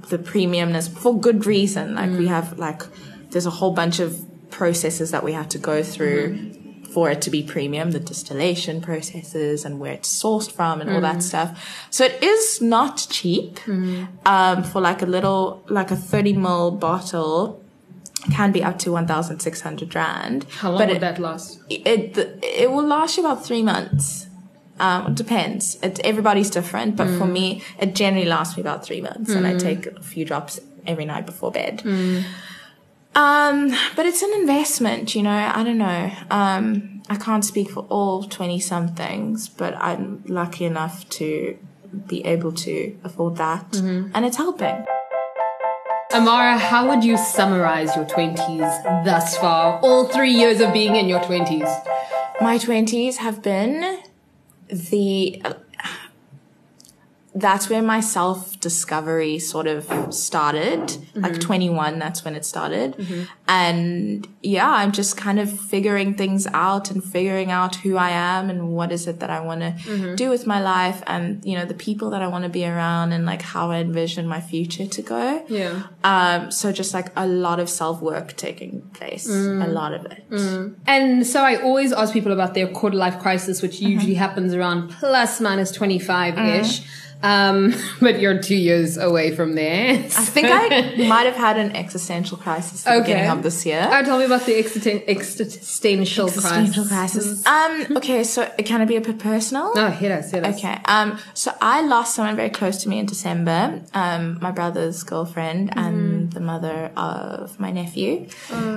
the 0.09 0.17
premiumness 0.17 0.89
for 0.89 1.19
good 1.19 1.45
reason. 1.45 1.95
Like 1.95 2.11
we 2.11 2.25
mm. 2.25 2.27
have 2.27 2.57
like, 2.59 2.83
there's 3.31 3.45
a 3.45 3.51
whole 3.51 3.71
bunch 3.71 3.99
of 3.99 4.25
processes 4.49 5.11
that 5.11 5.23
we 5.23 5.33
have 5.33 5.47
to 5.49 5.57
go 5.57 5.83
through 5.83 6.29
mm-hmm. 6.29 6.83
for 6.85 7.09
it 7.09 7.21
to 7.21 7.29
be 7.29 7.43
premium, 7.43 7.91
the 7.91 7.99
distillation 7.99 8.81
processes 8.81 9.63
and 9.63 9.79
where 9.79 9.93
it's 9.93 10.09
sourced 10.23 10.51
from 10.51 10.81
and 10.81 10.89
all 10.89 11.01
that 11.01 11.17
mm. 11.17 11.21
stuff. 11.21 11.85
So 11.89 12.05
it 12.05 12.21
is 12.21 12.61
not 12.61 13.07
cheap, 13.09 13.59
mm. 13.59 14.07
um, 14.25 14.63
for 14.63 14.81
like 14.81 15.01
a 15.01 15.05
little, 15.05 15.63
like 15.69 15.91
a 15.91 15.95
30 15.95 16.33
ml 16.33 16.79
bottle 16.79 17.63
can 18.31 18.51
be 18.51 18.63
up 18.63 18.77
to 18.79 18.91
1,600 18.91 19.95
rand. 19.95 20.45
How 20.49 20.71
long 20.71 20.79
but 20.79 20.87
would 20.89 20.97
it, 20.97 20.99
that 20.99 21.19
last? 21.19 21.59
it, 21.69 22.17
it 22.43 22.69
will 22.69 22.85
last 22.85 23.17
you 23.17 23.25
about 23.25 23.45
three 23.45 23.63
months. 23.63 24.28
Um, 24.79 25.07
it 25.07 25.15
depends. 25.15 25.77
It, 25.83 25.99
everybody's 26.05 26.49
different, 26.49 26.95
but 26.95 27.07
for 27.17 27.25
me, 27.25 27.61
it 27.79 27.95
generally 27.95 28.25
lasts 28.27 28.55
me 28.57 28.61
about 28.61 28.85
three 28.85 29.01
months, 29.01 29.31
and 29.33 29.45
I 29.47 29.57
take 29.57 29.85
a 29.87 30.01
few 30.01 30.25
drops 30.25 30.59
every 30.87 31.05
night 31.05 31.25
before 31.25 31.51
bed. 31.51 31.83
Um, 33.15 33.71
but 33.95 34.05
it's 34.05 34.21
an 34.21 34.31
investment, 34.41 35.15
you 35.15 35.23
know. 35.23 35.51
I 35.55 35.63
don't 35.63 35.77
know. 35.79 36.11
Um, 36.29 37.01
I 37.09 37.15
can't 37.17 37.43
speak 37.43 37.69
for 37.69 37.81
all 37.89 38.23
twenty 38.23 38.59
somethings, 38.59 39.49
but 39.49 39.75
I'm 39.75 40.23
lucky 40.27 40.65
enough 40.65 41.09
to 41.19 41.57
be 42.07 42.23
able 42.25 42.51
to 42.53 42.95
afford 43.03 43.37
that, 43.37 43.75
and 44.13 44.25
it's 44.25 44.37
helping. 44.37 44.85
Amara, 46.13 46.57
how 46.57 46.87
would 46.87 47.03
you 47.03 47.17
summarize 47.17 47.95
your 47.95 48.05
20s 48.05 49.05
thus 49.05 49.37
far? 49.37 49.79
All 49.81 50.05
three 50.05 50.31
years 50.31 50.59
of 50.59 50.73
being 50.73 50.95
in 50.95 51.07
your 51.07 51.19
20s. 51.19 51.69
My 52.41 52.57
twenties 52.57 53.17
have 53.17 53.43
been 53.43 53.99
the. 54.69 55.41
That's 57.39 57.69
where 57.69 57.81
my 57.81 57.99
self 57.99 58.59
discovery 58.59 59.39
sort 59.39 59.67
of 59.67 60.13
started. 60.13 60.97
Like 61.15 61.33
mm-hmm. 61.33 61.39
21, 61.39 61.99
that's 61.99 62.23
when 62.25 62.35
it 62.35 62.45
started. 62.45 62.95
Mm-hmm. 62.95 63.23
And 63.47 64.27
yeah, 64.41 64.69
I'm 64.69 64.91
just 64.91 65.17
kind 65.17 65.39
of 65.39 65.49
figuring 65.59 66.13
things 66.15 66.47
out 66.47 66.91
and 66.91 67.03
figuring 67.03 67.51
out 67.51 67.75
who 67.77 67.97
I 67.97 68.11
am 68.11 68.49
and 68.49 68.69
what 68.69 68.91
is 68.91 69.07
it 69.07 69.19
that 69.19 69.29
I 69.29 69.39
want 69.39 69.61
to 69.61 69.71
mm-hmm. 69.71 70.15
do 70.15 70.29
with 70.29 70.47
my 70.47 70.61
life 70.61 71.01
and, 71.07 71.43
you 71.45 71.57
know, 71.57 71.65
the 71.65 71.73
people 71.73 72.09
that 72.11 72.21
I 72.21 72.27
want 72.27 72.43
to 72.43 72.49
be 72.49 72.65
around 72.65 73.11
and 73.11 73.25
like 73.25 73.41
how 73.41 73.71
I 73.71 73.79
envision 73.79 74.27
my 74.27 74.41
future 74.41 74.85
to 74.85 75.01
go. 75.01 75.45
Yeah. 75.47 75.83
Um, 76.03 76.51
so 76.51 76.71
just 76.71 76.93
like 76.93 77.11
a 77.15 77.27
lot 77.27 77.59
of 77.59 77.69
self 77.69 78.01
work 78.01 78.35
taking 78.37 78.81
place, 78.93 79.27
a 79.27 79.31
mm. 79.31 79.73
lot 79.73 79.93
of 79.93 80.05
it. 80.05 80.29
Mm. 80.29 80.75
And 80.87 81.25
so 81.25 81.43
I 81.43 81.55
always 81.61 81.91
ask 81.91 82.13
people 82.13 82.31
about 82.31 82.53
their 82.53 82.67
quarter 82.67 82.97
life 82.97 83.19
crisis, 83.19 83.61
which 83.61 83.79
usually 83.79 84.15
happens 84.15 84.53
around 84.53 84.91
plus 84.91 85.39
minus 85.39 85.71
25 85.71 86.37
ish. 86.37 86.81
Mm. 86.81 86.87
Um, 87.21 87.73
but 88.01 88.19
you're 88.19 88.41
two 88.41 88.55
years 88.55 88.97
away 88.97 89.35
from 89.35 89.55
there. 89.55 89.93
I 89.95 89.97
think 90.07 90.47
I 90.49 90.95
might 91.07 91.25
have 91.25 91.35
had 91.35 91.57
an 91.57 91.75
existential 91.75 92.37
crisis 92.37 92.85
at 92.87 92.91
the 92.91 93.01
Okay. 93.01 93.11
beginning 93.13 93.29
of 93.31 93.43
this 93.43 93.65
year. 93.65 93.87
Oh, 93.91 94.03
tell 94.03 94.17
me 94.19 94.25
about 94.25 94.45
the 94.45 94.53
existen- 94.53 95.03
existential, 95.07 96.27
Existential 96.27 96.85
crisis. 96.85 97.43
crisis. 97.43 97.45
Um, 97.45 97.97
okay, 97.97 98.23
so 98.23 98.45
can 98.65 98.81
it 98.81 98.85
be 98.87 98.95
a 98.95 99.01
bit 99.01 99.19
personal? 99.19 99.73
No, 99.75 99.89
hit 99.89 100.11
us, 100.11 100.31
hit 100.31 100.45
us. 100.45 100.57
Okay. 100.57 100.79
Um, 100.85 101.19
so 101.33 101.51
I 101.61 101.81
lost 101.81 102.15
someone 102.15 102.35
very 102.35 102.49
close 102.49 102.77
to 102.83 102.89
me 102.89 102.99
in 102.99 103.05
December. 103.05 103.81
Um, 103.93 104.39
my 104.41 104.51
brother's 104.51 105.03
girlfriend 105.03 105.71
and 105.77 106.31
the 106.31 106.39
mother 106.39 106.91
of 106.95 107.59
my 107.59 107.71
nephew. 107.71 108.27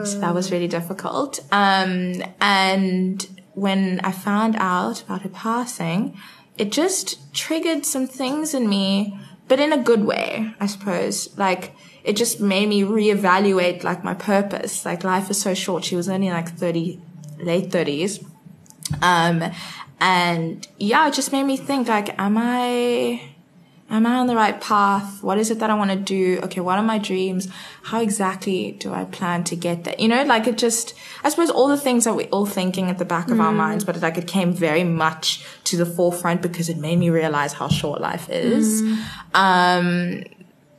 So 0.05 0.19
that 0.21 0.35
was 0.35 0.51
really 0.51 0.69
difficult. 0.69 1.39
Um, 1.53 2.23
and 2.41 3.25
when 3.55 4.01
I 4.03 4.11
found 4.13 4.57
out 4.59 5.03
about 5.03 5.23
her 5.23 5.29
passing, 5.29 6.17
it 6.59 6.73
just 6.73 7.35
triggered 7.35 7.85
some 7.85 8.07
things 8.07 8.55
in 8.55 8.69
me, 8.69 9.19
but 9.49 9.61
in 9.61 9.73
a 9.73 9.79
good 9.79 10.05
way, 10.05 10.55
I 10.61 10.67
suppose. 10.67 11.37
Like, 11.39 11.75
it 12.05 12.17
just 12.17 12.41
made 12.41 12.69
me 12.69 12.83
reevaluate 12.83 13.85
like 13.85 14.05
my 14.05 14.15
purpose. 14.15 14.85
Like 14.85 15.05
life 15.05 15.31
is 15.31 15.41
so 15.41 15.55
short. 15.55 15.85
She 15.85 15.97
was 15.97 16.09
only 16.09 16.31
like 16.31 16.49
30, 16.49 17.01
late 17.39 17.71
30s. 17.71 18.25
Um, 19.01 19.53
and 20.01 20.67
yeah, 20.79 21.09
it 21.09 21.15
just 21.15 21.33
made 21.33 21.45
me 21.45 21.57
think 21.57 21.89
like, 21.89 22.19
am 22.19 22.37
I, 22.37 23.32
am 23.93 24.07
I 24.07 24.15
on 24.15 24.27
the 24.27 24.35
right 24.35 24.59
path? 24.61 25.23
What 25.23 25.39
is 25.39 25.51
it 25.51 25.59
that 25.61 25.71
I 25.71 25.75
want 25.75 25.91
to 25.91 25.97
do? 25.97 26.41
Okay, 26.45 26.61
what 26.61 26.79
are 26.79 26.83
my 26.83 26.99
dreams? 26.99 27.49
How 27.83 28.01
exactly 28.01 28.73
do 28.73 28.93
I 28.93 29.05
plan 29.05 29.45
to 29.45 29.57
get 29.57 29.85
there? 29.85 29.95
You 29.99 30.09
know, 30.09 30.25
like 30.25 30.47
it 30.47 30.57
just, 30.59 30.95
I 31.23 31.29
suppose 31.29 31.51
all 31.51 31.69
the 31.69 31.77
things 31.77 32.05
that 32.05 32.17
we're 32.17 32.29
all 32.29 32.47
thinking 32.47 32.89
at 32.89 32.99
the 32.99 33.05
back 33.05 33.31
of 33.31 33.39
our 33.39 33.53
minds, 33.53 33.85
but 33.85 34.01
like 34.01 34.17
it 34.17 34.27
came 34.27 34.53
very 34.53 34.83
much 34.85 35.45
to 35.65 35.77
the 35.77 35.87
forefront 35.87 36.41
because 36.43 36.69
it 36.69 36.79
made 36.79 36.99
me 36.99 37.11
realize 37.11 37.53
how 37.53 37.69
short 37.69 38.01
life 38.01 38.29
is. 38.31 38.83
Um, 39.35 40.25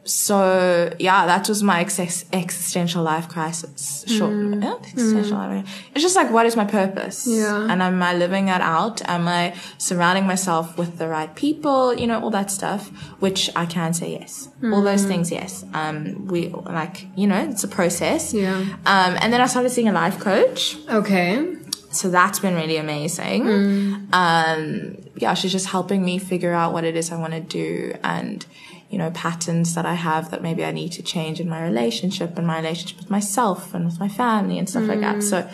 so 0.06 0.94
yeah, 1.00 1.26
that 1.26 1.48
was 1.48 1.64
my 1.64 1.80
ex- 1.82 2.26
existential 2.34 3.04
life 3.04 3.30
crisis. 3.30 4.04
Short, 4.08 4.34
yeah, 4.34 4.76
existential 4.76 5.38
life. 5.38 5.84
It's 5.94 6.04
just 6.04 6.16
like, 6.16 6.30
what 6.32 6.46
is 6.46 6.56
my 6.56 6.66
purpose? 6.66 7.26
Yeah. 7.26 7.68
And 7.70 7.82
am 7.82 8.04
I 8.04 8.14
living 8.14 8.46
that 8.48 8.62
out? 8.62 9.02
Am 9.08 9.28
I 9.28 9.56
surrounding 9.78 10.26
myself 10.26 10.78
with 10.78 10.98
the 10.98 11.08
right 11.08 11.34
people? 11.36 11.94
You 11.94 12.08
know, 12.08 12.22
all 12.22 12.32
that 12.32 12.52
stuff, 12.52 12.90
which 13.20 13.50
I 13.56 13.66
can 13.66 13.94
say 13.94 14.12
yes. 14.12 14.50
All 14.64 14.82
those 14.82 15.06
things, 15.06 15.32
yes. 15.32 15.66
Um, 15.74 16.28
we 16.28 16.50
like, 16.50 17.08
you 17.16 17.28
know, 17.28 17.50
it's 17.50 17.64
a 17.64 17.68
process. 17.68 18.34
Yeah. 18.34 18.60
Um, 18.86 19.18
and 19.22 19.32
then 19.32 19.42
I 19.42 19.48
started 19.48 19.70
seeing 19.70 19.88
a 19.88 19.94
life 19.94 20.20
coach. 20.20 20.78
Okay. 20.90 21.56
So 21.92 22.10
that's 22.10 22.40
been 22.40 22.56
really 22.56 22.78
amazing. 22.78 23.48
Um, 24.12 24.98
yeah, 25.16 25.34
she's 25.34 25.52
just 25.52 25.68
helping 25.68 26.04
me 26.04 26.18
figure 26.18 26.52
out 26.52 26.74
what 26.74 26.84
it 26.84 26.96
is 26.96 27.12
I 27.12 27.18
want 27.18 27.34
to 27.34 27.40
do 27.40 27.96
and, 28.04 28.46
you 28.94 29.00
know, 29.00 29.10
patterns 29.10 29.74
that 29.74 29.88
I 29.88 29.96
have 29.96 30.30
that 30.30 30.44
maybe 30.44 30.64
I 30.64 30.72
need 30.72 30.92
to 30.92 31.02
change 31.02 31.40
in 31.40 31.50
my 31.50 31.64
relationship 31.64 32.38
and 32.38 32.46
my 32.46 32.58
relationship 32.58 33.00
with 33.00 33.10
myself 33.10 33.74
and 33.74 33.86
with 33.86 34.00
my 34.00 34.08
family 34.08 34.60
and 34.60 34.70
stuff 34.70 34.88
like 34.88 35.00
that. 35.00 35.18
Mm. 35.18 35.24
So, 35.24 35.50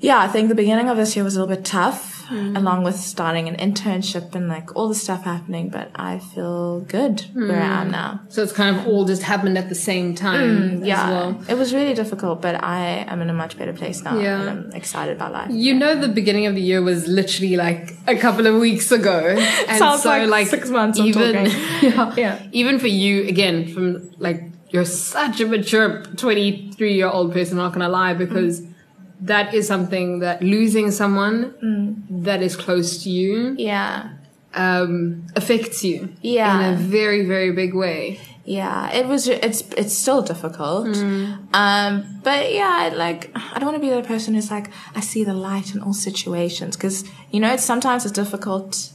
yeah, 0.00 0.18
I 0.18 0.28
think 0.28 0.48
the 0.48 0.54
beginning 0.54 0.88
of 0.88 0.96
this 0.96 1.16
year 1.16 1.24
was 1.24 1.36
a 1.36 1.40
little 1.40 1.54
bit 1.56 1.64
tough, 1.64 2.26
mm. 2.28 2.56
along 2.56 2.84
with 2.84 2.96
starting 2.96 3.48
an 3.48 3.56
internship 3.56 4.34
and 4.34 4.48
like 4.48 4.76
all 4.76 4.88
the 4.88 4.94
stuff 4.94 5.24
happening, 5.24 5.70
but 5.70 5.90
I 5.94 6.18
feel 6.18 6.80
good 6.80 7.24
where 7.32 7.60
I 7.62 7.80
am 7.82 7.88
mm. 7.88 7.92
now. 7.92 8.20
So 8.28 8.42
it's 8.42 8.52
kind 8.52 8.76
of 8.76 8.86
all 8.86 9.04
just 9.06 9.22
happened 9.22 9.56
at 9.56 9.68
the 9.68 9.74
same 9.74 10.12
mm, 10.12 10.16
time 10.18 10.82
as 10.82 10.86
Yeah, 10.86 11.10
well. 11.10 11.42
it 11.48 11.54
was 11.54 11.72
really 11.72 11.94
difficult, 11.94 12.42
but 12.42 12.62
I 12.62 13.04
am 13.08 13.22
in 13.22 13.30
a 13.30 13.32
much 13.32 13.56
better 13.56 13.72
place 13.72 14.02
now 14.02 14.18
Yeah. 14.18 14.40
and 14.40 14.50
I'm 14.50 14.72
excited 14.72 15.16
about 15.16 15.32
life. 15.32 15.50
You 15.50 15.74
know, 15.74 15.98
the 15.98 16.08
beginning 16.08 16.46
of 16.46 16.54
the 16.54 16.62
year 16.62 16.82
was 16.82 17.08
literally 17.08 17.56
like 17.56 17.94
a 18.06 18.16
couple 18.16 18.46
of 18.46 18.60
weeks 18.60 18.92
ago, 18.92 19.18
and 19.68 19.78
Sounds 19.78 20.02
so 20.02 20.10
like 20.10 20.28
like 20.28 20.46
six 20.48 20.68
months 20.68 20.98
Even 20.98 21.46
yeah, 21.82 22.14
Yeah. 22.16 22.42
even 22.52 22.78
for 22.78 22.88
you, 22.88 23.24
again, 23.28 23.72
from 23.72 24.10
like 24.18 24.42
you're 24.70 24.84
such 24.84 25.40
a 25.40 25.46
mature 25.46 26.02
twenty 26.16 26.70
three 26.72 26.94
year 26.94 27.08
old 27.08 27.32
person. 27.32 27.56
Not 27.56 27.72
gonna 27.72 27.88
lie, 27.88 28.14
because 28.14 28.62
that 29.20 29.54
is 29.54 29.66
something 29.66 30.20
that 30.20 30.42
losing 30.42 30.90
someone 30.90 32.04
that 32.10 32.42
is 32.42 32.56
close 32.56 33.02
to 33.04 33.10
you 33.10 33.54
Yeah. 33.58 34.10
um, 34.54 35.22
affects 35.36 35.82
you 35.84 36.08
Yeah. 36.22 36.58
in 36.68 36.74
a 36.74 36.76
very 36.76 37.24
very 37.26 37.52
big 37.52 37.74
way. 37.74 38.20
Yeah, 38.48 38.92
it 38.92 39.06
was. 39.08 39.26
It's 39.26 39.62
it's 39.76 39.92
still 39.92 40.22
difficult, 40.22 40.96
um, 41.52 41.92
but 42.22 42.52
yeah, 42.52 42.92
like 42.94 43.30
I 43.34 43.58
don't 43.58 43.66
want 43.70 43.74
to 43.82 43.86
be 43.88 43.90
the 43.92 44.02
person 44.06 44.34
who's 44.34 44.52
like 44.52 44.70
I 44.94 45.00
see 45.00 45.24
the 45.24 45.34
light 45.34 45.74
in 45.74 45.80
all 45.80 45.92
situations 45.92 46.76
because 46.76 47.04
you 47.32 47.40
know 47.40 47.52
it's 47.54 47.64
sometimes 47.64 48.04
it's 48.04 48.12
difficult 48.12 48.90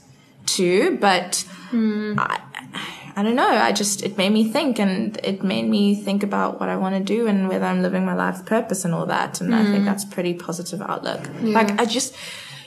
too. 0.46 0.98
But 1.02 1.44
I, 1.74 2.40
I 3.16 3.24
don't 3.24 3.36
know. 3.36 3.48
I 3.50 3.72
just, 3.72 4.04
it 4.04 4.18
made 4.18 4.32
me 4.32 4.48
think 4.48 4.80
and 4.80 5.18
it 5.24 5.44
made 5.44 5.68
me 5.68 5.96
think 5.96 6.24
about 6.24 6.60
what 6.60 6.70
I 6.70 6.78
want 6.78 6.96
to 6.96 7.04
do 7.04 7.28
and 7.28 7.50
whether 7.50 7.66
I'm 7.66 7.82
living 7.82 8.06
my 8.06 8.14
life's 8.16 8.42
purpose 8.42 8.86
and 8.86 8.94
all 8.94 9.06
that. 9.08 9.42
And 9.42 9.54
I 9.54 9.64
think 9.66 9.86
that's 9.86 10.06
pretty 10.06 10.34
positive 10.34 10.82
outlook. 10.82 11.22
Like 11.42 11.80
I 11.80 11.86
just, 11.86 12.16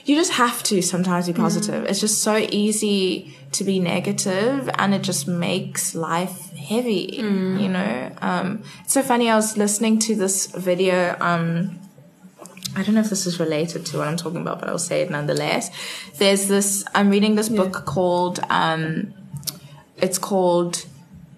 you 0.05 0.15
just 0.15 0.33
have 0.33 0.61
to 0.63 0.81
sometimes 0.81 1.25
be 1.27 1.33
positive. 1.33 1.85
It's 1.85 1.99
just 1.99 2.21
so 2.21 2.37
easy 2.37 3.35
to 3.53 3.63
be 3.63 3.79
negative 3.79 4.69
and 4.77 4.93
it 4.93 5.01
just 5.01 5.27
makes 5.27 5.95
life 5.95 6.51
heavy, 6.51 7.15
you 7.59 7.69
know? 7.69 8.11
Um, 8.21 8.63
it's 8.83 8.93
so 8.93 9.01
funny. 9.01 9.31
I 9.31 9.35
was 9.35 9.57
listening 9.57 9.97
to 9.99 10.15
this 10.15 10.45
video, 10.47 11.15
um, 11.19 11.79
I 12.75 12.83
don't 12.83 12.93
know 12.93 13.01
if 13.01 13.09
this 13.09 13.25
is 13.25 13.39
related 13.39 13.85
to 13.87 13.97
what 13.97 14.07
I'm 14.07 14.17
talking 14.17 14.41
about, 14.41 14.59
but 14.59 14.69
I'll 14.69 14.77
say 14.77 15.01
it 15.01 15.09
nonetheless. 15.09 15.71
There's 16.17 16.47
this, 16.47 16.83
I'm 16.93 17.09
reading 17.09 17.35
this 17.35 17.49
book 17.49 17.85
called, 17.85 18.39
um, 18.49 19.13
it's 19.97 20.17
called 20.17 20.85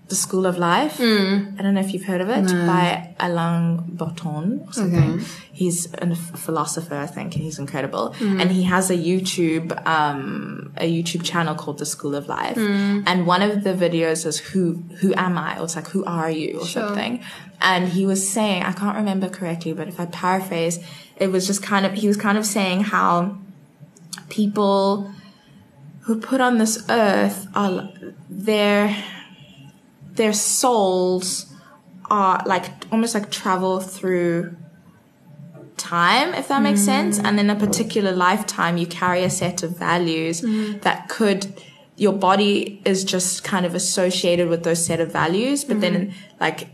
The 0.08 0.16
School 0.16 0.46
of 0.46 0.58
Life. 0.58 0.98
Hmm. 0.98 1.56
I 1.58 1.62
don't 1.62 1.74
know 1.74 1.82
if 1.82 1.94
you've 1.94 2.06
heard 2.06 2.22
of 2.22 2.30
it 2.30 2.46
by 2.46 3.14
Alain 3.20 3.84
Botton 3.90 4.64
or 4.66 4.74
something. 4.74 5.22
He's 5.52 5.92
a 5.94 6.16
philosopher, 6.16 6.96
I 6.96 7.08
think, 7.08 7.36
and 7.36 7.44
he's 7.44 7.60
incredible. 7.60 8.14
Hmm. 8.14 8.40
And 8.40 8.52
he 8.52 8.64
has 8.64 8.90
a 8.90 8.96
YouTube, 8.96 9.86
um, 9.86 10.74
a 10.78 10.92
YouTube 10.92 11.24
channel 11.24 11.56
called 11.56 11.78
The 11.78 11.86
School 11.86 12.16
of 12.16 12.28
Life. 12.28 12.56
Hmm. 12.56 13.02
And 13.06 13.28
one 13.28 13.42
of 13.42 13.64
the 13.64 13.74
videos 13.74 14.26
is 14.26 14.40
who, 14.40 14.84
who 15.02 15.14
am 15.16 15.38
I? 15.38 15.60
Or 15.60 15.66
it's 15.66 15.76
like, 15.76 15.90
who 15.90 16.06
are 16.06 16.32
you 16.32 16.60
or 16.62 16.66
something. 16.66 17.24
And 17.60 17.90
he 17.90 18.06
was 18.06 18.28
saying, 18.30 18.64
I 18.64 18.72
can't 18.72 18.96
remember 18.96 19.30
correctly, 19.30 19.74
but 19.74 19.88
if 19.88 20.00
I 20.00 20.06
paraphrase, 20.06 20.80
it 21.18 21.32
was 21.32 21.48
just 21.48 21.64
kind 21.64 21.86
of, 21.86 21.94
he 21.94 22.08
was 22.08 22.18
kind 22.18 22.38
of 22.38 22.46
saying 22.46 22.82
how 22.82 23.38
people 24.30 25.12
who 26.08 26.18
put 26.18 26.40
on 26.40 26.58
this 26.58 26.86
earth 26.90 27.50
are 27.54 27.90
their 28.30 28.96
their 30.14 30.32
souls 30.32 31.54
are 32.10 32.42
like 32.46 32.66
almost 32.94 33.14
like 33.14 33.30
travel 33.30 33.82
through 33.82 34.56
time 35.76 36.34
if 36.34 36.48
that 36.48 36.62
makes 36.62 36.82
sense. 36.82 37.20
Mm. 37.20 37.26
And 37.26 37.40
in 37.42 37.50
a 37.50 37.56
particular 37.56 38.14
lifetime 38.14 38.78
you 38.78 38.88
carry 38.88 39.24
a 39.24 39.30
set 39.30 39.64
of 39.64 39.78
values 39.78 40.42
mm. 40.42 40.82
that 40.82 41.10
could 41.10 41.62
your 41.98 42.14
body 42.14 42.82
is 42.86 43.04
just 43.04 43.44
kind 43.44 43.66
of 43.66 43.76
associated 43.76 44.48
with 44.48 44.64
those 44.64 44.86
set 44.86 45.02
of 45.02 45.12
values 45.12 45.66
but 45.66 45.82
then 45.82 45.96
mm. 45.96 46.14
like 46.40 46.70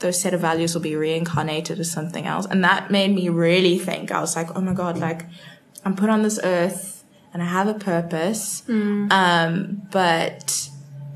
those 0.00 0.20
set 0.20 0.34
of 0.34 0.40
values 0.40 0.74
will 0.74 0.82
be 0.82 0.96
reincarnated 0.96 1.78
as 1.78 1.88
something 1.88 2.26
else. 2.26 2.46
And 2.46 2.64
that 2.64 2.90
made 2.90 3.14
me 3.14 3.28
really 3.28 3.78
think. 3.78 4.10
I 4.10 4.20
was 4.20 4.34
like 4.34 4.48
oh 4.56 4.60
my 4.60 4.72
god 4.72 4.98
like 4.98 5.24
i'm 5.84 5.94
put 5.94 6.10
on 6.10 6.22
this 6.24 6.40
earth 6.42 7.01
and 7.32 7.42
i 7.42 7.46
have 7.46 7.68
a 7.68 7.74
purpose 7.74 8.62
um 9.10 9.82
but 9.90 10.68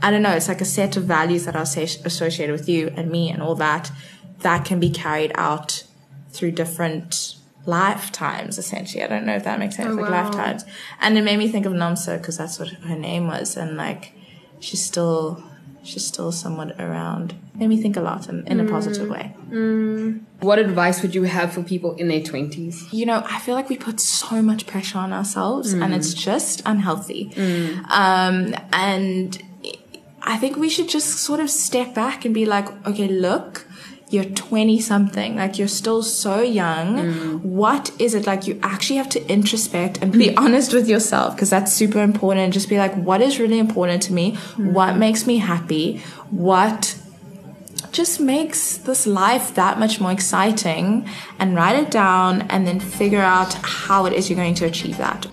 I 0.02 0.11
don't 0.11 0.22
know, 0.22 0.33
it's 0.33 0.48
like 0.48 0.61
a 0.61 0.66
set 0.66 0.96
of 0.96 1.05
values 1.05 1.46
that 1.46 1.57
are 1.57 1.62
associated 1.62 2.52
with 2.52 2.68
you 2.68 2.92
and 2.96 3.11
me 3.11 3.31
and 3.31 3.42
all 3.42 3.55
that, 3.57 3.90
that 4.40 4.64
can 4.64 4.79
be 4.79 4.90
carried 4.90 5.33
out 5.35 5.85
through 6.31 6.52
different 6.52 7.37
lifetimes, 7.64 8.59
essentially. 8.59 9.02
I 9.02 9.07
don't 9.09 9.24
know 9.24 9.35
if 9.35 9.44
that 9.44 9.59
makes 9.59 9.76
sense, 9.76 9.94
like 9.96 10.11
wow. 10.11 10.24
lifetimes. 10.24 10.64
And 11.00 11.16
it 11.16 11.22
made 11.22 11.38
me 11.38 11.48
think 11.48 11.66
of 11.66 11.72
Namsa 11.72 12.18
because 12.18 12.37
that's 12.37 12.59
what 12.59 12.68
her 12.68 12.96
name 12.96 13.26
was. 13.26 13.57
And 13.57 13.76
like, 13.76 14.12
she's 14.61 14.85
still, 14.85 15.42
she's 15.87 16.07
still 16.07 16.33
somewhat 16.33 16.81
around. 16.81 17.35
Made 17.55 17.68
me 17.68 17.81
think 17.81 17.96
a 17.96 18.01
lot 18.01 18.29
in, 18.29 18.46
in 18.46 18.61
a 18.61 18.64
positive 18.64 19.09
mm. 19.09 19.12
way. 19.12 19.37
Mm. 19.51 20.22
What 20.40 20.59
advice 20.59 21.03
would 21.03 21.14
you 21.14 21.22
have 21.22 21.53
for 21.53 21.62
people 21.62 21.94
in 21.96 22.09
their 22.09 22.20
20s? 22.20 22.92
you 22.92 23.07
know, 23.07 23.22
I 23.27 23.38
feel 23.38 23.55
like 23.55 23.68
we 23.68 23.77
put 23.77 24.01
so 24.01 24.42
much 24.42 24.66
pressure 24.66 24.99
on 24.99 25.12
ourselves 25.12 25.72
and 25.72 25.94
it's 25.94 26.14
mm. 26.14 26.18
just 26.18 26.62
unhealthy. 26.66 27.33
Um, 27.88 28.55
and 28.72 29.42
I 30.22 30.37
think 30.37 30.57
we 30.57 30.68
should 30.68 30.88
just 30.88 31.18
sort 31.18 31.40
of 31.40 31.51
step 31.51 31.94
back 31.94 32.25
and 32.25 32.35
be 32.35 32.46
like, 32.46 32.68
okay, 32.87 33.09
look, 33.09 33.65
you're 34.09 34.25
20 34.25 34.81
something, 34.81 35.37
like 35.37 35.59
you're 35.59 35.66
still 35.66 36.03
so 36.03 36.40
young. 36.40 36.97
Mm. 36.97 37.42
What 37.42 37.90
is 37.99 38.14
it 38.14 38.27
like? 38.27 38.47
You 38.47 38.59
actually 38.62 38.97
have 38.97 39.09
to 39.11 39.31
introspect 39.31 39.99
and 40.01 40.12
be 40.12 40.37
honest 40.37 40.73
with 40.73 40.88
yourself 40.88 41.35
because 41.35 41.51
that's 41.51 41.73
super 41.73 42.01
important. 42.01 42.55
Just 42.55 42.69
be 42.69 42.79
like, 42.79 42.95
what 42.95 43.21
is 43.21 43.40
really 43.40 43.59
important 43.59 44.03
to 44.05 44.12
me? 44.12 44.33
Mm. 44.33 44.73
What 44.73 44.97
makes 44.97 45.27
me 45.27 45.38
happy? 45.38 45.99
What 46.31 46.97
just 47.92 48.21
makes 48.21 48.77
this 48.77 49.07
life 49.07 49.55
that 49.55 49.79
much 49.79 50.01
more 50.01 50.12
exciting 50.12 51.09
and 51.38 51.57
write 51.57 51.77
it 51.77 51.90
down 51.90 52.42
and 52.42 52.66
then 52.66 52.79
figure 52.79 53.21
out 53.21 53.55
how 53.62 54.05
it 54.05 54.12
is 54.12 54.29
you're 54.29 54.37
going 54.37 54.55
to 54.55 54.66
achieve 54.66 54.99
that. 54.99 55.27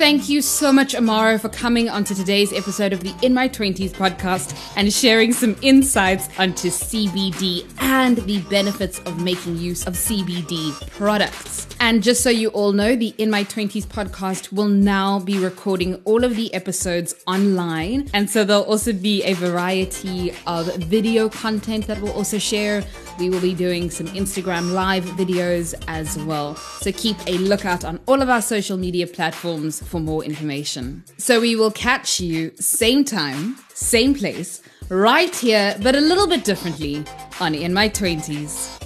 Thank 0.00 0.30
you 0.30 0.40
so 0.40 0.72
much, 0.72 0.94
Amara, 0.94 1.38
for 1.38 1.50
coming 1.50 1.90
onto 1.90 2.14
today's 2.14 2.54
episode 2.54 2.94
of 2.94 3.02
the 3.02 3.14
In 3.20 3.34
My 3.34 3.50
20s 3.50 3.90
podcast 3.90 4.58
and 4.74 4.90
sharing 4.90 5.30
some 5.30 5.54
insights 5.60 6.26
onto 6.38 6.70
CBD 6.70 7.70
and 7.80 8.16
the 8.16 8.40
benefits 8.48 8.98
of 9.00 9.22
making 9.22 9.58
use 9.58 9.86
of 9.86 9.92
CBD 9.92 10.72
products. 10.92 11.66
And 11.80 12.02
just 12.02 12.22
so 12.22 12.30
you 12.30 12.48
all 12.48 12.72
know, 12.72 12.96
the 12.96 13.14
In 13.18 13.28
My 13.30 13.44
20s 13.44 13.84
podcast 13.84 14.52
will 14.52 14.68
now 14.68 15.18
be 15.18 15.38
recording 15.38 15.96
all 16.06 16.24
of 16.24 16.34
the 16.34 16.52
episodes 16.54 17.14
online. 17.26 18.08
And 18.14 18.30
so 18.30 18.42
there'll 18.42 18.62
also 18.62 18.94
be 18.94 19.22
a 19.24 19.34
variety 19.34 20.32
of 20.46 20.74
video 20.76 21.28
content 21.28 21.86
that 21.88 22.00
we'll 22.00 22.12
also 22.12 22.38
share. 22.38 22.82
We 23.18 23.28
will 23.28 23.40
be 23.42 23.52
doing 23.52 23.90
some 23.90 24.06
Instagram 24.08 24.72
live 24.72 25.04
videos 25.04 25.74
as 25.88 26.16
well. 26.20 26.56
So 26.56 26.90
keep 26.90 27.18
a 27.26 27.36
lookout 27.36 27.84
on 27.84 28.00
all 28.06 28.22
of 28.22 28.30
our 28.30 28.40
social 28.40 28.78
media 28.78 29.06
platforms 29.06 29.82
for 29.90 30.00
more 30.00 30.24
information. 30.24 31.04
So 31.18 31.40
we 31.40 31.56
will 31.56 31.72
catch 31.72 32.20
you 32.20 32.52
same 32.60 33.04
time, 33.04 33.56
same 33.74 34.14
place, 34.14 34.62
right 34.88 35.34
here, 35.34 35.76
but 35.82 35.96
a 35.96 36.00
little 36.00 36.28
bit 36.28 36.44
differently 36.44 37.04
on 37.40 37.56
In 37.56 37.74
My 37.74 37.88
20s. 37.88 38.79